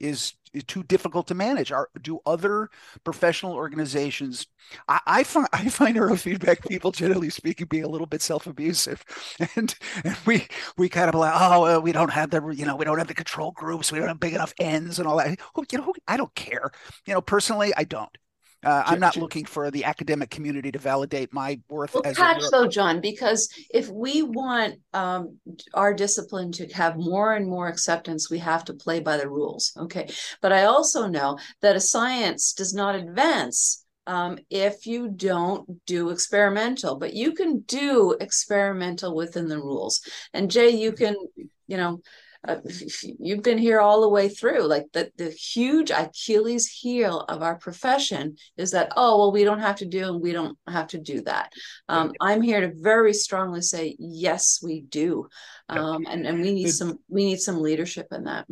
[0.00, 1.72] is too difficult to manage.
[1.72, 2.68] Are do other
[3.04, 4.46] professional organizations
[4.88, 9.04] I, I, find i find neurofeedback people generally speaking being a little bit self-abusive.
[9.56, 12.76] And, and we we kind of like oh uh, we don't have the you know
[12.76, 13.90] we don't have the control groups.
[13.92, 15.38] We don't have big enough ends and all that.
[15.54, 16.70] Who, you know i don't care.
[17.06, 18.16] You know personally i don't
[18.64, 21.94] uh, I'm not looking for the academic community to validate my worth.
[21.94, 25.38] Well, as catch though, John, because if we want um,
[25.74, 29.72] our discipline to have more and more acceptance, we have to play by the rules.
[29.76, 30.08] Okay,
[30.40, 36.10] but I also know that a science does not advance um, if you don't do
[36.10, 40.00] experimental, but you can do experimental within the rules.
[40.32, 41.14] And Jay, you can,
[41.66, 42.00] you know,
[42.46, 42.56] uh,
[43.18, 44.62] you've been here all the way through.
[44.62, 49.60] Like the, the huge achilles heel of our profession is that oh well we don't
[49.60, 51.52] have to do and we don't have to do that.
[51.88, 55.28] Um, i'm here to very strongly say yes we do.
[55.68, 58.46] Um, and, and we need some we need some leadership in that.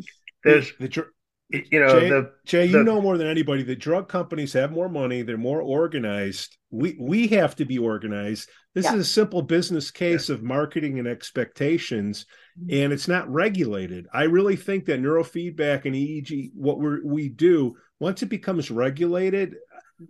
[0.45, 1.07] There's the,
[1.53, 4.71] you know jay, the, jay the, you know more than anybody that drug companies have
[4.71, 8.95] more money they're more organized we we have to be organized this yeah.
[8.95, 10.35] is a simple business case yeah.
[10.37, 12.27] of marketing and expectations
[12.59, 12.83] mm-hmm.
[12.85, 17.75] and it's not regulated i really think that neurofeedback and eeg what we we do
[17.99, 19.57] once it becomes regulated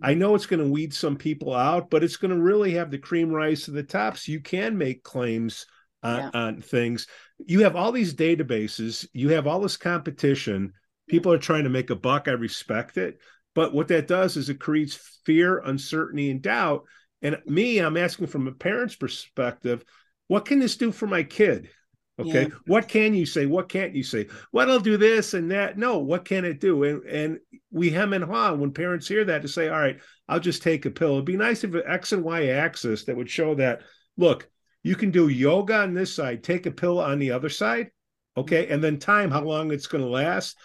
[0.01, 0.19] I mm-hmm.
[0.21, 2.97] know it's going to weed some people out, but it's going to really have the
[2.97, 4.15] cream rise to the top.
[4.15, 5.65] So you can make claims
[6.01, 6.29] on, yeah.
[6.33, 7.07] on things.
[7.45, 10.71] You have all these databases, you have all this competition
[11.11, 12.27] people are trying to make a buck.
[12.27, 13.19] I respect it.
[13.53, 16.85] But what that does is it creates fear, uncertainty, and doubt.
[17.21, 19.83] And me, I'm asking from a parent's perspective,
[20.27, 21.69] what can this do for my kid?
[22.19, 22.43] Okay.
[22.43, 22.55] Yeah.
[22.65, 23.45] What can you say?
[23.45, 24.27] What can't you say?
[24.51, 25.77] Well, it'll do this and that.
[25.77, 26.83] No, what can it do?
[26.83, 27.39] And and
[27.71, 30.85] we hem and haw when parents hear that to say, all right, I'll just take
[30.85, 31.13] a pill.
[31.13, 33.81] It'd be nice if an X and Y axis that would show that,
[34.17, 34.49] look,
[34.83, 37.91] you can do yoga on this side, take a pill on the other side.
[38.37, 38.63] Okay.
[38.63, 38.73] Mm-hmm.
[38.73, 40.57] And then time, how long it's going to last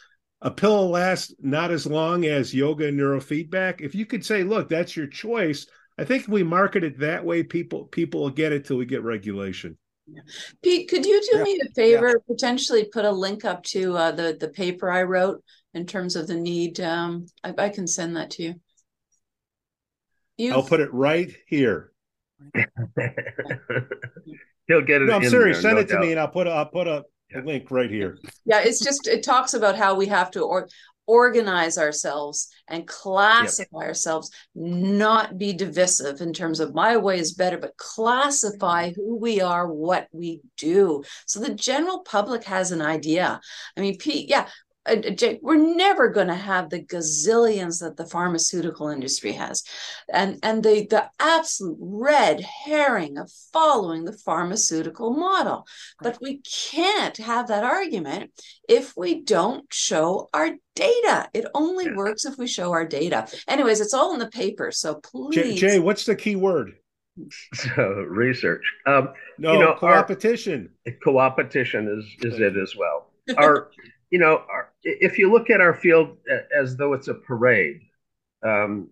[0.42, 3.80] a pill lasts not as long as yoga and neurofeedback.
[3.80, 5.66] If you could say, look, that's your choice,
[5.98, 8.84] I think if we market it that way, people people will get it till we
[8.84, 9.78] get regulation.
[10.06, 10.20] Yeah.
[10.62, 11.42] Pete, could you do yeah.
[11.42, 12.08] me a favor?
[12.08, 12.14] Yeah.
[12.34, 15.42] Potentially put a link up to uh, the the paper I wrote
[15.74, 16.80] in terms of the need.
[16.80, 18.54] Um, I, I can send that to you.
[20.36, 21.92] you I'll put it right here.
[24.68, 25.06] He'll get it.
[25.06, 25.62] No, I'm serious.
[25.62, 27.70] There, Send no it to me, and I'll put a, I'll put a the link
[27.70, 28.18] right here.
[28.44, 30.68] Yeah, it's just it talks about how we have to or,
[31.06, 33.88] organize ourselves and classify yep.
[33.88, 39.40] ourselves, not be divisive in terms of my way is better, but classify who we
[39.40, 41.02] are, what we do.
[41.26, 43.40] So the general public has an idea.
[43.76, 44.48] I mean, Pete, yeah,
[44.86, 49.62] Uh, uh, Jake, we're never going to have the gazillions that the pharmaceutical industry has,
[50.12, 55.66] and and the the absolute red herring of following the pharmaceutical model.
[56.00, 58.30] But we can't have that argument
[58.68, 61.28] if we don't show our data.
[61.34, 61.96] It only yeah.
[61.96, 63.26] works if we show our data.
[63.48, 65.34] Anyways, it's all in the paper, so please.
[65.34, 66.72] Jay, Jay what's the key word?
[67.54, 68.62] So uh, research.
[68.86, 70.70] Um, no, you know, co-opetition.
[71.02, 73.10] Co-opetition is is it as well.
[73.36, 73.70] Our
[74.10, 74.44] you know,
[74.86, 76.16] if you look at our field
[76.56, 77.80] as though it's a parade,
[78.44, 78.88] um,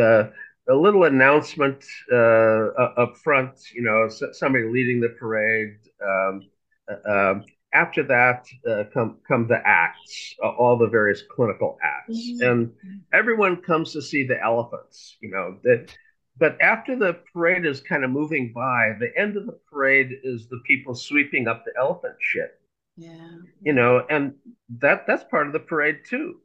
[0.00, 0.24] uh,
[0.68, 5.76] a little announcement uh, up front, you know, somebody leading the parade.
[6.02, 6.48] Um,
[6.88, 12.42] uh, um, after that, uh, come come the acts, all the various clinical acts, mm-hmm.
[12.42, 12.72] and
[13.12, 15.16] everyone comes to see the elephants.
[15.20, 15.94] You know that.
[16.38, 20.48] But after the parade is kind of moving by, the end of the parade is
[20.48, 22.59] the people sweeping up the elephant shit
[22.96, 23.28] yeah.
[23.62, 24.34] You know, and
[24.80, 26.40] that that's part of the parade too.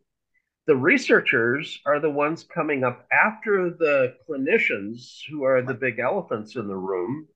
[0.67, 6.55] The researchers are the ones coming up after the clinicians, who are the big elephants
[6.55, 7.27] in the room,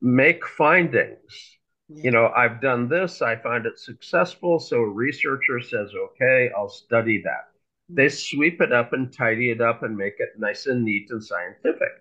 [0.00, 1.56] make findings.
[1.88, 2.02] Yeah.
[2.04, 4.58] You know, I've done this, I find it successful.
[4.60, 7.48] So a researcher says, okay, I'll study that.
[7.90, 7.94] Mm-hmm.
[7.96, 11.22] They sweep it up and tidy it up and make it nice and neat and
[11.22, 11.92] scientific.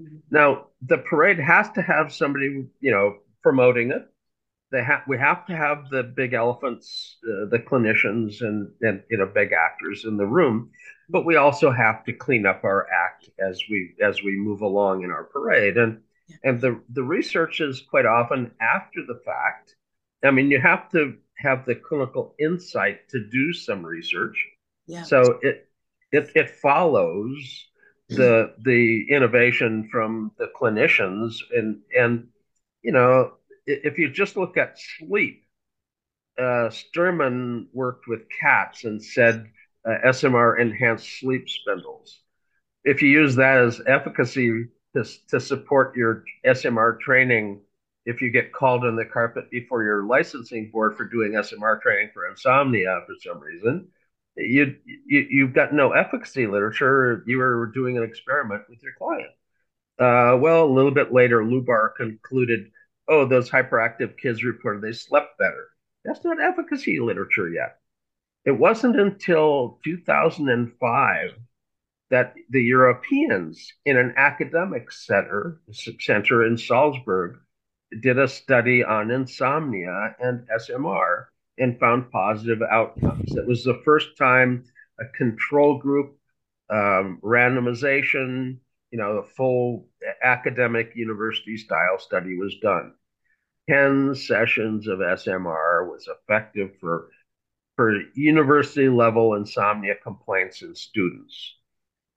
[0.00, 0.16] Mm-hmm.
[0.30, 4.06] Now, the parade has to have somebody, you know, promoting it
[4.74, 9.16] they have we have to have the big elephants, uh, the clinicians, and and you
[9.16, 10.70] know big actors in the room,
[11.08, 15.04] but we also have to clean up our act as we as we move along
[15.04, 15.76] in our parade.
[15.76, 16.00] And
[16.42, 19.76] and the the research is quite often after the fact.
[20.24, 24.44] I mean, you have to have the clinical insight to do some research.
[24.88, 25.04] Yeah.
[25.04, 25.68] So it
[26.10, 27.66] it it follows
[28.08, 32.28] the the innovation from the clinicians and and
[32.82, 33.34] you know
[33.66, 35.44] if you just look at sleep,
[36.38, 39.46] uh, Sterman worked with cats and said
[39.86, 42.20] uh, SMR enhanced sleep spindles.
[42.84, 47.60] If you use that as efficacy to, to support your SMR training,
[48.04, 52.10] if you get called on the carpet before your licensing board for doing SMR training
[52.12, 53.88] for insomnia for some reason,
[54.36, 57.22] you, you you've got no efficacy literature.
[57.26, 59.30] You were doing an experiment with your client.
[59.98, 62.70] Uh, well, a little bit later, Lubar concluded,
[63.08, 65.68] oh, those hyperactive kids reported they slept better.
[66.04, 67.78] That's not efficacy literature yet.
[68.44, 71.30] It wasn't until 2005
[72.10, 77.38] that the Europeans, in an academic center, center in Salzburg,
[78.00, 81.26] did a study on insomnia and SMR
[81.58, 83.34] and found positive outcomes.
[83.34, 84.64] It was the first time
[85.00, 86.16] a control group
[86.70, 88.58] um, randomization,
[88.94, 89.88] you know, a full
[90.22, 92.94] academic university style study was done.
[93.68, 97.08] 10 sessions of SMR was effective for,
[97.74, 101.56] for university level insomnia complaints in students.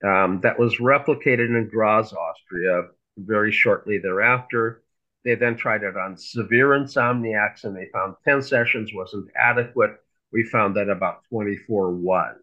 [0.05, 4.83] Um, that was replicated in Graz, Austria, very shortly thereafter.
[5.25, 9.97] They then tried it on severe insomniacs and they found 10 sessions wasn't adequate.
[10.31, 12.37] We found that about 24 was.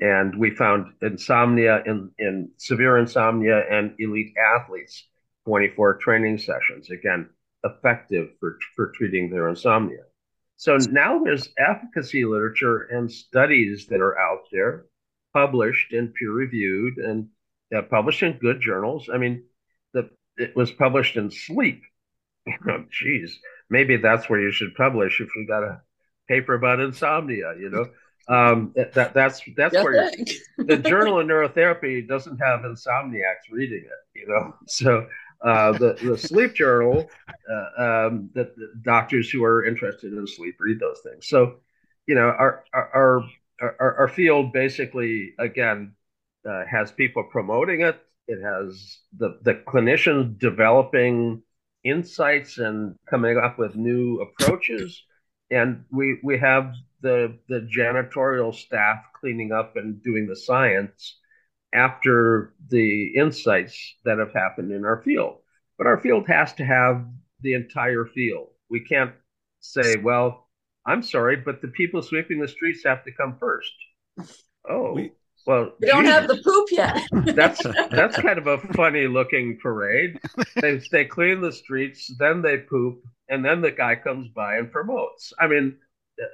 [0.00, 5.06] And we found insomnia in, in severe insomnia and elite athletes,
[5.46, 6.90] 24 training sessions.
[6.90, 7.28] Again,
[7.64, 10.02] effective for, for treating their insomnia.
[10.56, 14.86] So now there's efficacy literature and studies that are out there,
[15.32, 17.28] published and peer reviewed and
[17.74, 19.08] uh, published in good journals.
[19.12, 19.44] I mean,
[19.92, 21.82] the it was published in Sleep.
[22.68, 23.38] oh, geez,
[23.70, 25.80] maybe that's where you should publish if you got a
[26.28, 27.54] paper about insomnia.
[27.58, 27.86] You know,
[28.28, 30.10] um, that that's that's where
[30.58, 34.18] the Journal of Neurotherapy doesn't have insomniacs reading it.
[34.20, 35.06] You know, so
[35.42, 37.10] uh, the the sleep journal
[37.50, 41.26] uh, um, that doctors who are interested in sleep read those things.
[41.26, 41.56] So,
[42.06, 43.24] you know, our our
[43.60, 45.94] our, our field basically again
[46.48, 48.00] uh, has people promoting it.
[48.28, 51.42] It has the the clinicians developing
[51.84, 55.02] insights and coming up with new approaches,
[55.50, 61.18] and we we have the the janitorial staff cleaning up and doing the science
[61.74, 65.38] after the insights that have happened in our field.
[65.78, 67.06] But our field has to have
[67.40, 68.48] the entire field.
[68.70, 69.12] We can't
[69.60, 70.48] say, well,
[70.86, 73.72] I'm sorry, but the people sweeping the streets have to come first.
[74.68, 75.12] Oh, we,
[75.46, 77.02] well, we don't have the poop yet.
[77.36, 80.20] that's that's kind of a funny looking parade.
[80.60, 84.70] They they clean the streets, then they poop, and then the guy comes by and
[84.70, 85.32] promotes.
[85.38, 85.76] I mean,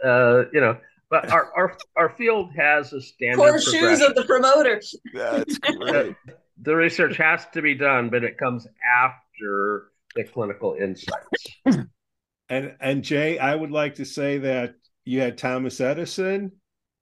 [0.05, 0.79] uh, you know,
[1.11, 3.39] but our, our our field has a standard.
[3.39, 4.81] Poor shoes of the promoter.
[5.15, 6.17] That's great.
[6.61, 11.47] the research has to be done, but it comes after the clinical insights.
[12.51, 14.75] And and Jay, I would like to say that
[15.05, 16.53] you had Thomas Edison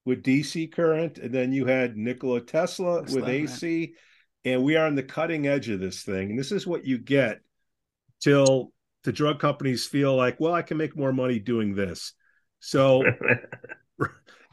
[0.05, 4.51] with DC current, and then you had Nikola Tesla That's with AC, that.
[4.51, 6.31] and we are on the cutting edge of this thing.
[6.31, 7.41] And this is what you get
[8.21, 8.73] till
[9.05, 12.13] the drug companies feel like, well, I can make more money doing this.
[12.61, 13.05] So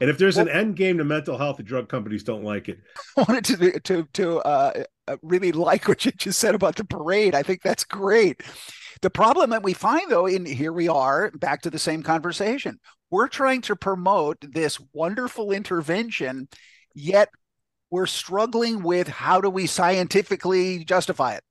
[0.00, 2.68] And if there's well, an end game to mental health, the drug companies don't like
[2.68, 2.78] it.
[3.16, 6.84] I wanted to to to uh, uh, really like what you just said about the
[6.84, 7.34] parade.
[7.34, 8.42] I think that's great.
[9.02, 12.78] The problem that we find, though, in here we are back to the same conversation.
[13.10, 16.48] We're trying to promote this wonderful intervention,
[16.94, 17.28] yet
[17.90, 21.44] we're struggling with how do we scientifically justify it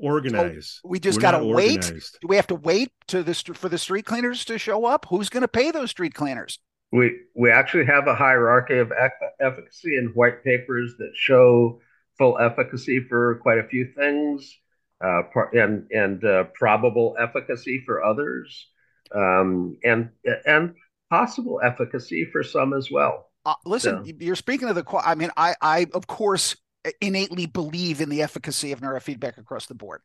[0.00, 0.80] organize.
[0.82, 1.92] So we just got to wait.
[2.20, 5.06] Do we have to wait to the for the street cleaners to show up?
[5.08, 6.58] Who's going to pay those street cleaners?
[6.92, 8.92] we we actually have a hierarchy of
[9.40, 11.80] efficacy in white papers that show
[12.18, 14.56] full efficacy for quite a few things,
[15.04, 15.22] uh,
[15.52, 18.68] and and uh, probable efficacy for others,
[19.14, 20.10] um, and
[20.46, 20.74] and
[21.10, 23.28] possible efficacy for some as well.
[23.46, 24.12] Uh, listen, so.
[24.18, 24.84] you're speaking of the.
[25.04, 26.56] I mean, I I of course
[27.00, 30.02] innately believe in the efficacy of neurofeedback across the board.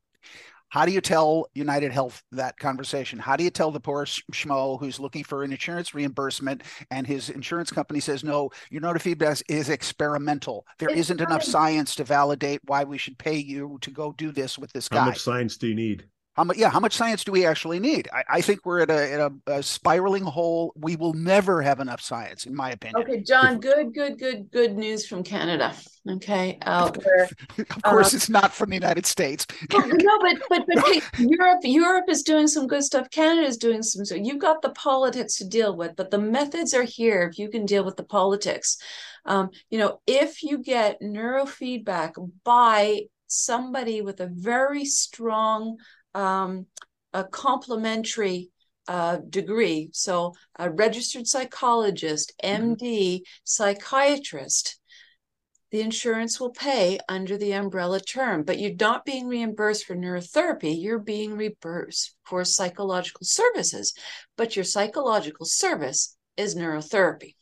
[0.70, 3.20] How do you tell United Health that conversation?
[3.20, 7.30] How do you tell the poor schmo who's looking for an insurance reimbursement and his
[7.30, 10.66] insurance company says, no, your neurofeedback is experimental.
[10.80, 14.32] There it's not enough science to validate why we should pay you to go do
[14.32, 15.00] this with this guy.
[15.00, 16.08] How much science do you need?
[16.36, 16.58] How much?
[16.58, 18.10] Yeah, how much science do we actually need?
[18.12, 20.74] I, I think we're at a, at a, a, spiraling hole.
[20.76, 23.02] We will never have enough science, in my opinion.
[23.04, 23.62] Okay, John.
[23.62, 25.74] Good, good, good, good news from Canada.
[26.10, 29.48] Okay, out where, of course, uh, it's not from the United States.
[29.72, 33.10] no, but but but hey, Europe, Europe is doing some good stuff.
[33.12, 34.04] Canada is doing some.
[34.04, 37.30] So you've got the politics to deal with, but the methods are here.
[37.32, 38.78] If you can deal with the politics,
[39.26, 42.14] um, you know, if you get neurofeedback
[42.44, 45.78] by somebody with a very strong
[46.16, 46.66] um,
[47.14, 48.50] a complementary
[48.88, 49.90] uh, degree.
[49.94, 53.24] So, a registered psychologist, MD, mm-hmm.
[53.44, 54.80] psychiatrist,
[55.72, 60.82] the insurance will pay under the umbrella term, but you're not being reimbursed for neurotherapy.
[60.82, 63.94] You're being reimbursed for psychological services,
[64.38, 67.36] but your psychological service is neurotherapy.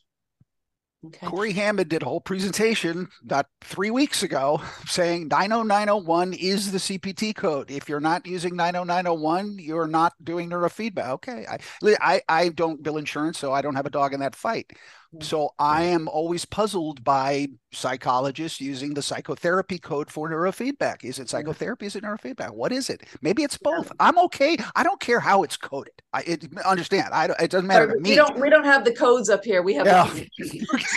[1.06, 1.26] Okay.
[1.26, 7.34] Corey Hammond did a whole presentation about three weeks ago saying 90901 is the CPT
[7.34, 7.70] code.
[7.70, 11.08] If you're not using 90901, you're not doing neurofeedback.
[11.10, 11.46] Okay.
[11.48, 11.58] I,
[12.00, 14.72] I, I don't bill insurance, so I don't have a dog in that fight.
[15.20, 21.04] So I am always puzzled by psychologists using the psychotherapy code for neurofeedback.
[21.04, 21.86] Is it psychotherapy?
[21.86, 22.50] Is it neurofeedback?
[22.50, 23.02] What is it?
[23.20, 23.90] Maybe it's both.
[24.00, 24.56] I'm okay.
[24.76, 25.94] I don't care how it's coded.
[26.12, 27.12] I it, understand.
[27.12, 28.10] I it doesn't matter to me.
[28.10, 29.62] We don't we don't have the codes up here.
[29.62, 30.08] We have yeah.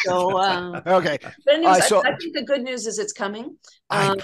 [0.03, 1.17] so uh, okay.
[1.45, 3.57] But anyways, uh, so, I, I, think the good news is it's coming.
[3.89, 4.17] Um,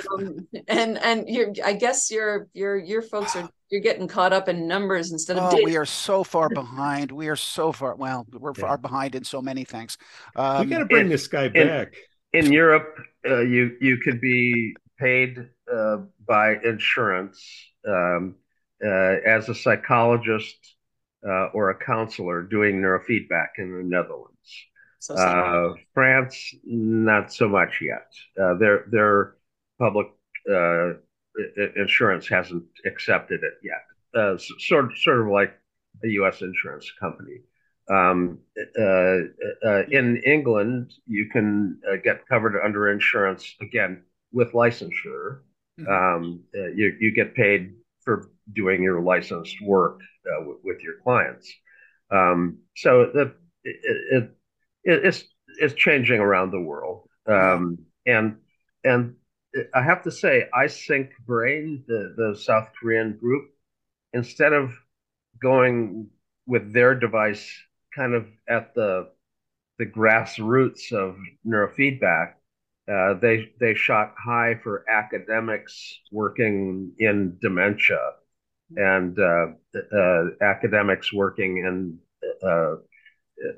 [0.67, 1.53] and and you're.
[1.63, 5.45] I guess your your your folks are you're getting caught up in numbers instead of
[5.45, 5.63] oh, data.
[5.65, 7.11] we are so far behind.
[7.11, 8.61] We are so far well we're yeah.
[8.61, 9.97] far behind in so many things.
[10.35, 11.93] Um, we got to bring in, this guy back.
[12.33, 12.95] in, in europe
[13.27, 15.37] uh, you you could be paid
[15.73, 15.97] uh,
[16.27, 17.43] by insurance
[17.87, 18.35] um,
[18.83, 20.57] uh, as a psychologist
[21.27, 24.29] uh, or a counselor doing neurofeedback in the netherlands.
[24.99, 28.07] So uh, france not so much yet.
[28.41, 29.35] Uh, their their
[29.79, 30.07] public
[31.75, 33.83] insurance hasn't accepted it yet.
[34.15, 35.53] Uh, sort sort of like
[36.03, 36.41] a U.S.
[36.41, 37.37] insurance company.
[37.89, 38.39] Um,
[38.79, 39.17] uh,
[39.65, 45.41] uh, in England, you can uh, get covered under insurance again with licensure.
[45.79, 45.91] Mm-hmm.
[45.91, 47.73] Um, uh, you you get paid
[48.03, 51.51] for doing your licensed work uh, w- with your clients.
[52.11, 54.31] Um, so the, it,
[54.83, 55.23] it, it's
[55.59, 58.37] it's changing around the world, um, and
[58.83, 59.15] and
[59.73, 63.51] I have to say, iSync Brain, the, the South Korean group,
[64.13, 64.73] instead of
[65.41, 66.09] going
[66.47, 67.47] with their device
[67.95, 69.09] kind of at the
[69.79, 72.33] the grassroots of neurofeedback,
[72.91, 78.11] uh, they they shot high for academics working in dementia
[78.75, 79.47] and uh,
[79.95, 81.97] uh, academics working in
[82.43, 82.75] uh,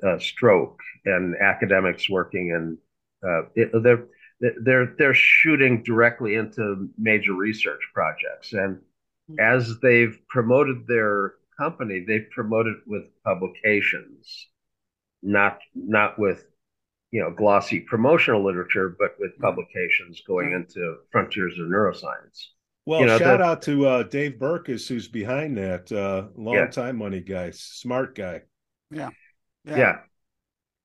[0.06, 2.78] uh, stroke and academics working in
[3.26, 4.06] uh, it, they're
[4.40, 9.40] they're they're shooting directly into major research projects and mm-hmm.
[9.40, 14.48] as they've promoted their company they've promoted with publications
[15.22, 16.44] not not with
[17.12, 19.44] you know glossy promotional literature but with mm-hmm.
[19.44, 22.48] publications going into frontiers of neuroscience
[22.84, 26.54] well you know, shout the, out to uh, dave burkus who's behind that uh, long
[26.54, 26.66] yeah.
[26.66, 28.42] time money guy smart guy
[28.90, 29.08] yeah
[29.64, 29.96] yeah, yeah.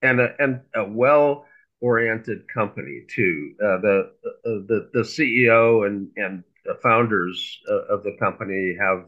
[0.01, 1.45] and a, and a well
[1.81, 3.53] oriented company too.
[3.61, 9.05] Uh, the, uh, the the CEO and and the founders uh, of the company have,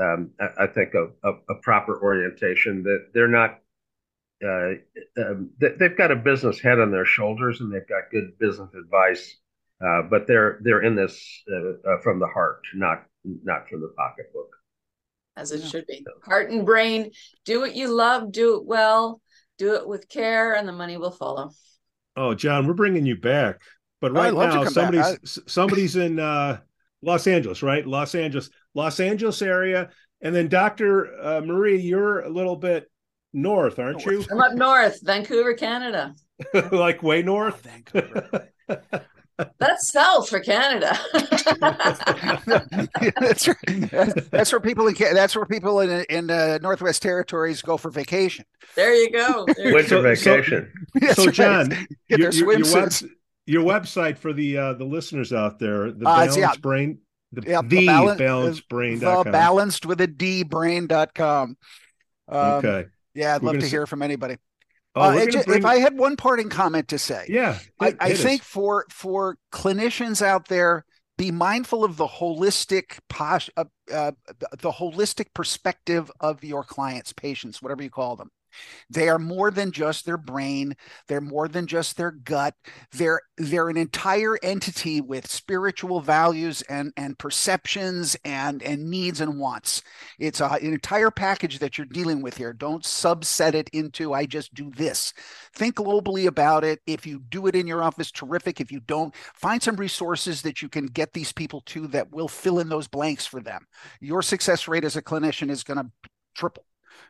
[0.00, 2.82] um, I, I, think, a, a, a, proper orientation.
[2.82, 3.60] That they're not.
[4.44, 4.74] Uh,
[5.20, 9.36] um, they've got a business head on their shoulders and they've got good business advice,
[9.84, 14.50] uh, but they're they're in this uh, from the heart, not not from the pocketbook.
[15.36, 15.66] As it yeah.
[15.66, 17.10] should be, heart and brain.
[17.44, 18.30] Do what you love.
[18.32, 19.20] Do it well.
[19.56, 21.50] Do it with care, and the money will follow.
[22.18, 23.60] Oh, John, we're bringing you back.
[24.00, 25.42] But right now, somebody's I...
[25.46, 26.58] somebody's in uh,
[27.00, 27.86] Los Angeles, right?
[27.86, 29.90] Los Angeles, Los Angeles area,
[30.20, 32.90] and then Doctor uh, Mari, you're a little bit
[33.32, 34.24] north, aren't you?
[34.30, 36.14] I'm up north, Vancouver, Canada.
[36.72, 37.64] like way north.
[37.64, 38.48] Oh, Vancouver.
[39.58, 40.98] That's south for Canada.
[43.20, 44.30] that's, right.
[44.30, 48.44] that's where people in that's where people in in uh, Northwest Territories go for vacation.
[48.74, 49.46] There you go.
[49.56, 50.72] There Winter so, vacation.
[51.14, 51.68] So, so John,
[52.08, 52.92] Get your, your, your, web,
[53.46, 56.52] your, website for the uh, the listeners out there, the uh, balanced yeah.
[56.60, 56.98] brain,
[57.32, 58.98] the, yeah, the, the balance, balanced brain.
[58.98, 61.56] The balanced with a D brain.com.
[62.28, 62.86] Um, okay.
[63.14, 64.36] Yeah, I'd We're love to hear from anybody.
[64.98, 65.58] Oh, uh, just, bring...
[65.58, 69.38] If I had one parting comment to say, yeah, it, I, I think for for
[69.52, 70.84] clinicians out there,
[71.16, 74.12] be mindful of the holistic posh, uh, uh,
[74.60, 78.30] the holistic perspective of your clients, patients, whatever you call them.
[78.90, 80.74] They are more than just their brain.
[81.06, 82.54] They're more than just their gut.
[82.92, 89.38] They're they're an entire entity with spiritual values and and perceptions and and needs and
[89.38, 89.82] wants.
[90.18, 92.52] It's a, an entire package that you're dealing with here.
[92.52, 95.12] Don't subset it into I just do this.
[95.54, 96.80] Think globally about it.
[96.86, 98.60] If you do it in your office, terrific.
[98.60, 102.28] If you don't, find some resources that you can get these people to that will
[102.28, 103.66] fill in those blanks for them.
[104.00, 105.90] Your success rate as a clinician is going to
[106.34, 106.64] triple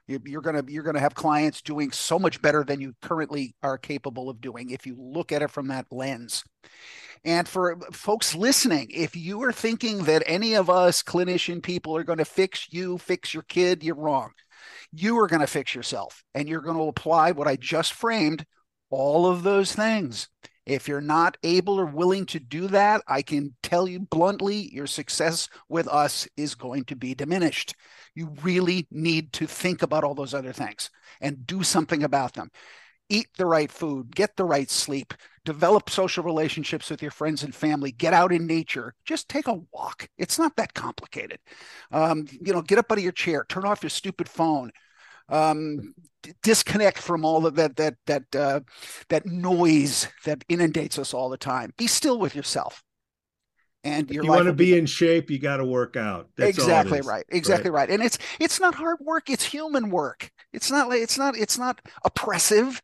[0.07, 3.55] you're going to you're going to have clients doing so much better than you currently
[3.62, 6.45] are capable of doing if you look at it from that lens.
[7.24, 12.05] And for folks listening if you are thinking that any of us clinician people are
[12.05, 14.30] going to fix you fix your kid you're wrong.
[14.93, 18.47] You are going to fix yourself and you're going to apply what i just framed
[18.91, 20.28] all of those things
[20.68, 24.86] if you're not able or willing to do that, I can tell you bluntly, your
[24.86, 27.74] success with us is going to be diminished.
[28.14, 30.90] You really need to think about all those other things
[31.22, 32.50] and do something about them.
[33.08, 35.14] Eat the right food, get the right sleep,
[35.46, 39.60] develop social relationships with your friends and family, get out in nature, just take a
[39.72, 40.06] walk.
[40.18, 41.38] It's not that complicated.
[41.90, 44.70] Um, you know, get up out of your chair, turn off your stupid phone,
[45.28, 45.94] um,
[46.42, 48.60] disconnect from all of that that that uh,
[49.08, 51.72] that noise that inundates us all the time.
[51.76, 52.82] Be still with yourself.
[53.84, 56.28] And you want to be, be in shape, you got to work out.
[56.36, 57.24] That's exactly right.
[57.28, 57.88] Exactly right.
[57.88, 57.90] right.
[57.90, 59.30] And it's it's not hard work.
[59.30, 60.30] It's human work.
[60.52, 62.82] It's not like it's not it's not oppressive.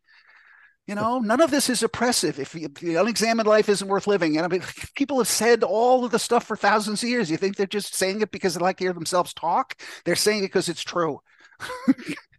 [0.87, 2.39] You know, none of this is oppressive.
[2.39, 4.61] If, if the unexamined life isn't worth living, and I mean,
[4.95, 7.29] people have said all of the stuff for thousands of years.
[7.29, 9.75] You think they're just saying it because they like to hear themselves talk?
[10.05, 11.21] They're saying it because it's true.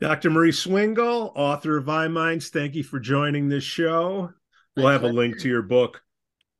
[0.00, 0.30] Dr.
[0.30, 4.32] Mari Swingle, author of iMinds, thank you for joining this show.
[4.76, 6.02] We'll have a link to your book.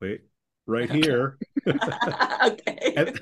[0.01, 0.21] Wait,
[0.67, 1.37] right here.
[1.67, 2.93] okay.
[2.95, 3.19] and,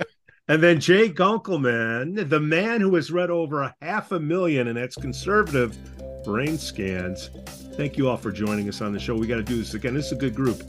[0.48, 4.78] and, then Jay Gunkelman, the man who has read over a half a million, and
[4.78, 5.78] that's conservative
[6.24, 7.30] brain scans.
[7.76, 9.16] Thank you all for joining us on the show.
[9.16, 9.94] We got to do this again.
[9.94, 10.62] This is a good group.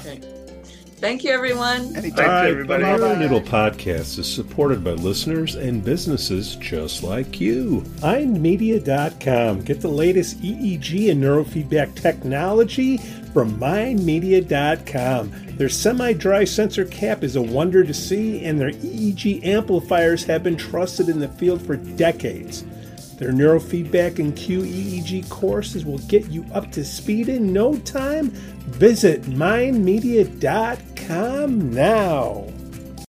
[0.00, 0.37] Okay.
[0.98, 1.96] Thank you, everyone.
[1.96, 2.24] Anytime.
[2.24, 2.82] All right, everybody.
[2.82, 7.82] NeuroNoodle Podcast is supported by listeners and businesses just like you.
[8.00, 9.60] MindMedia.com.
[9.60, 12.96] Get the latest EEG and neurofeedback technology
[13.32, 15.32] from MindMedia.com.
[15.56, 20.42] Their semi dry sensor cap is a wonder to see, and their EEG amplifiers have
[20.42, 22.64] been trusted in the field for decades.
[23.18, 28.30] Their neurofeedback and QEEG courses will get you up to speed in no time.
[28.30, 32.46] Visit mindmedia.com now.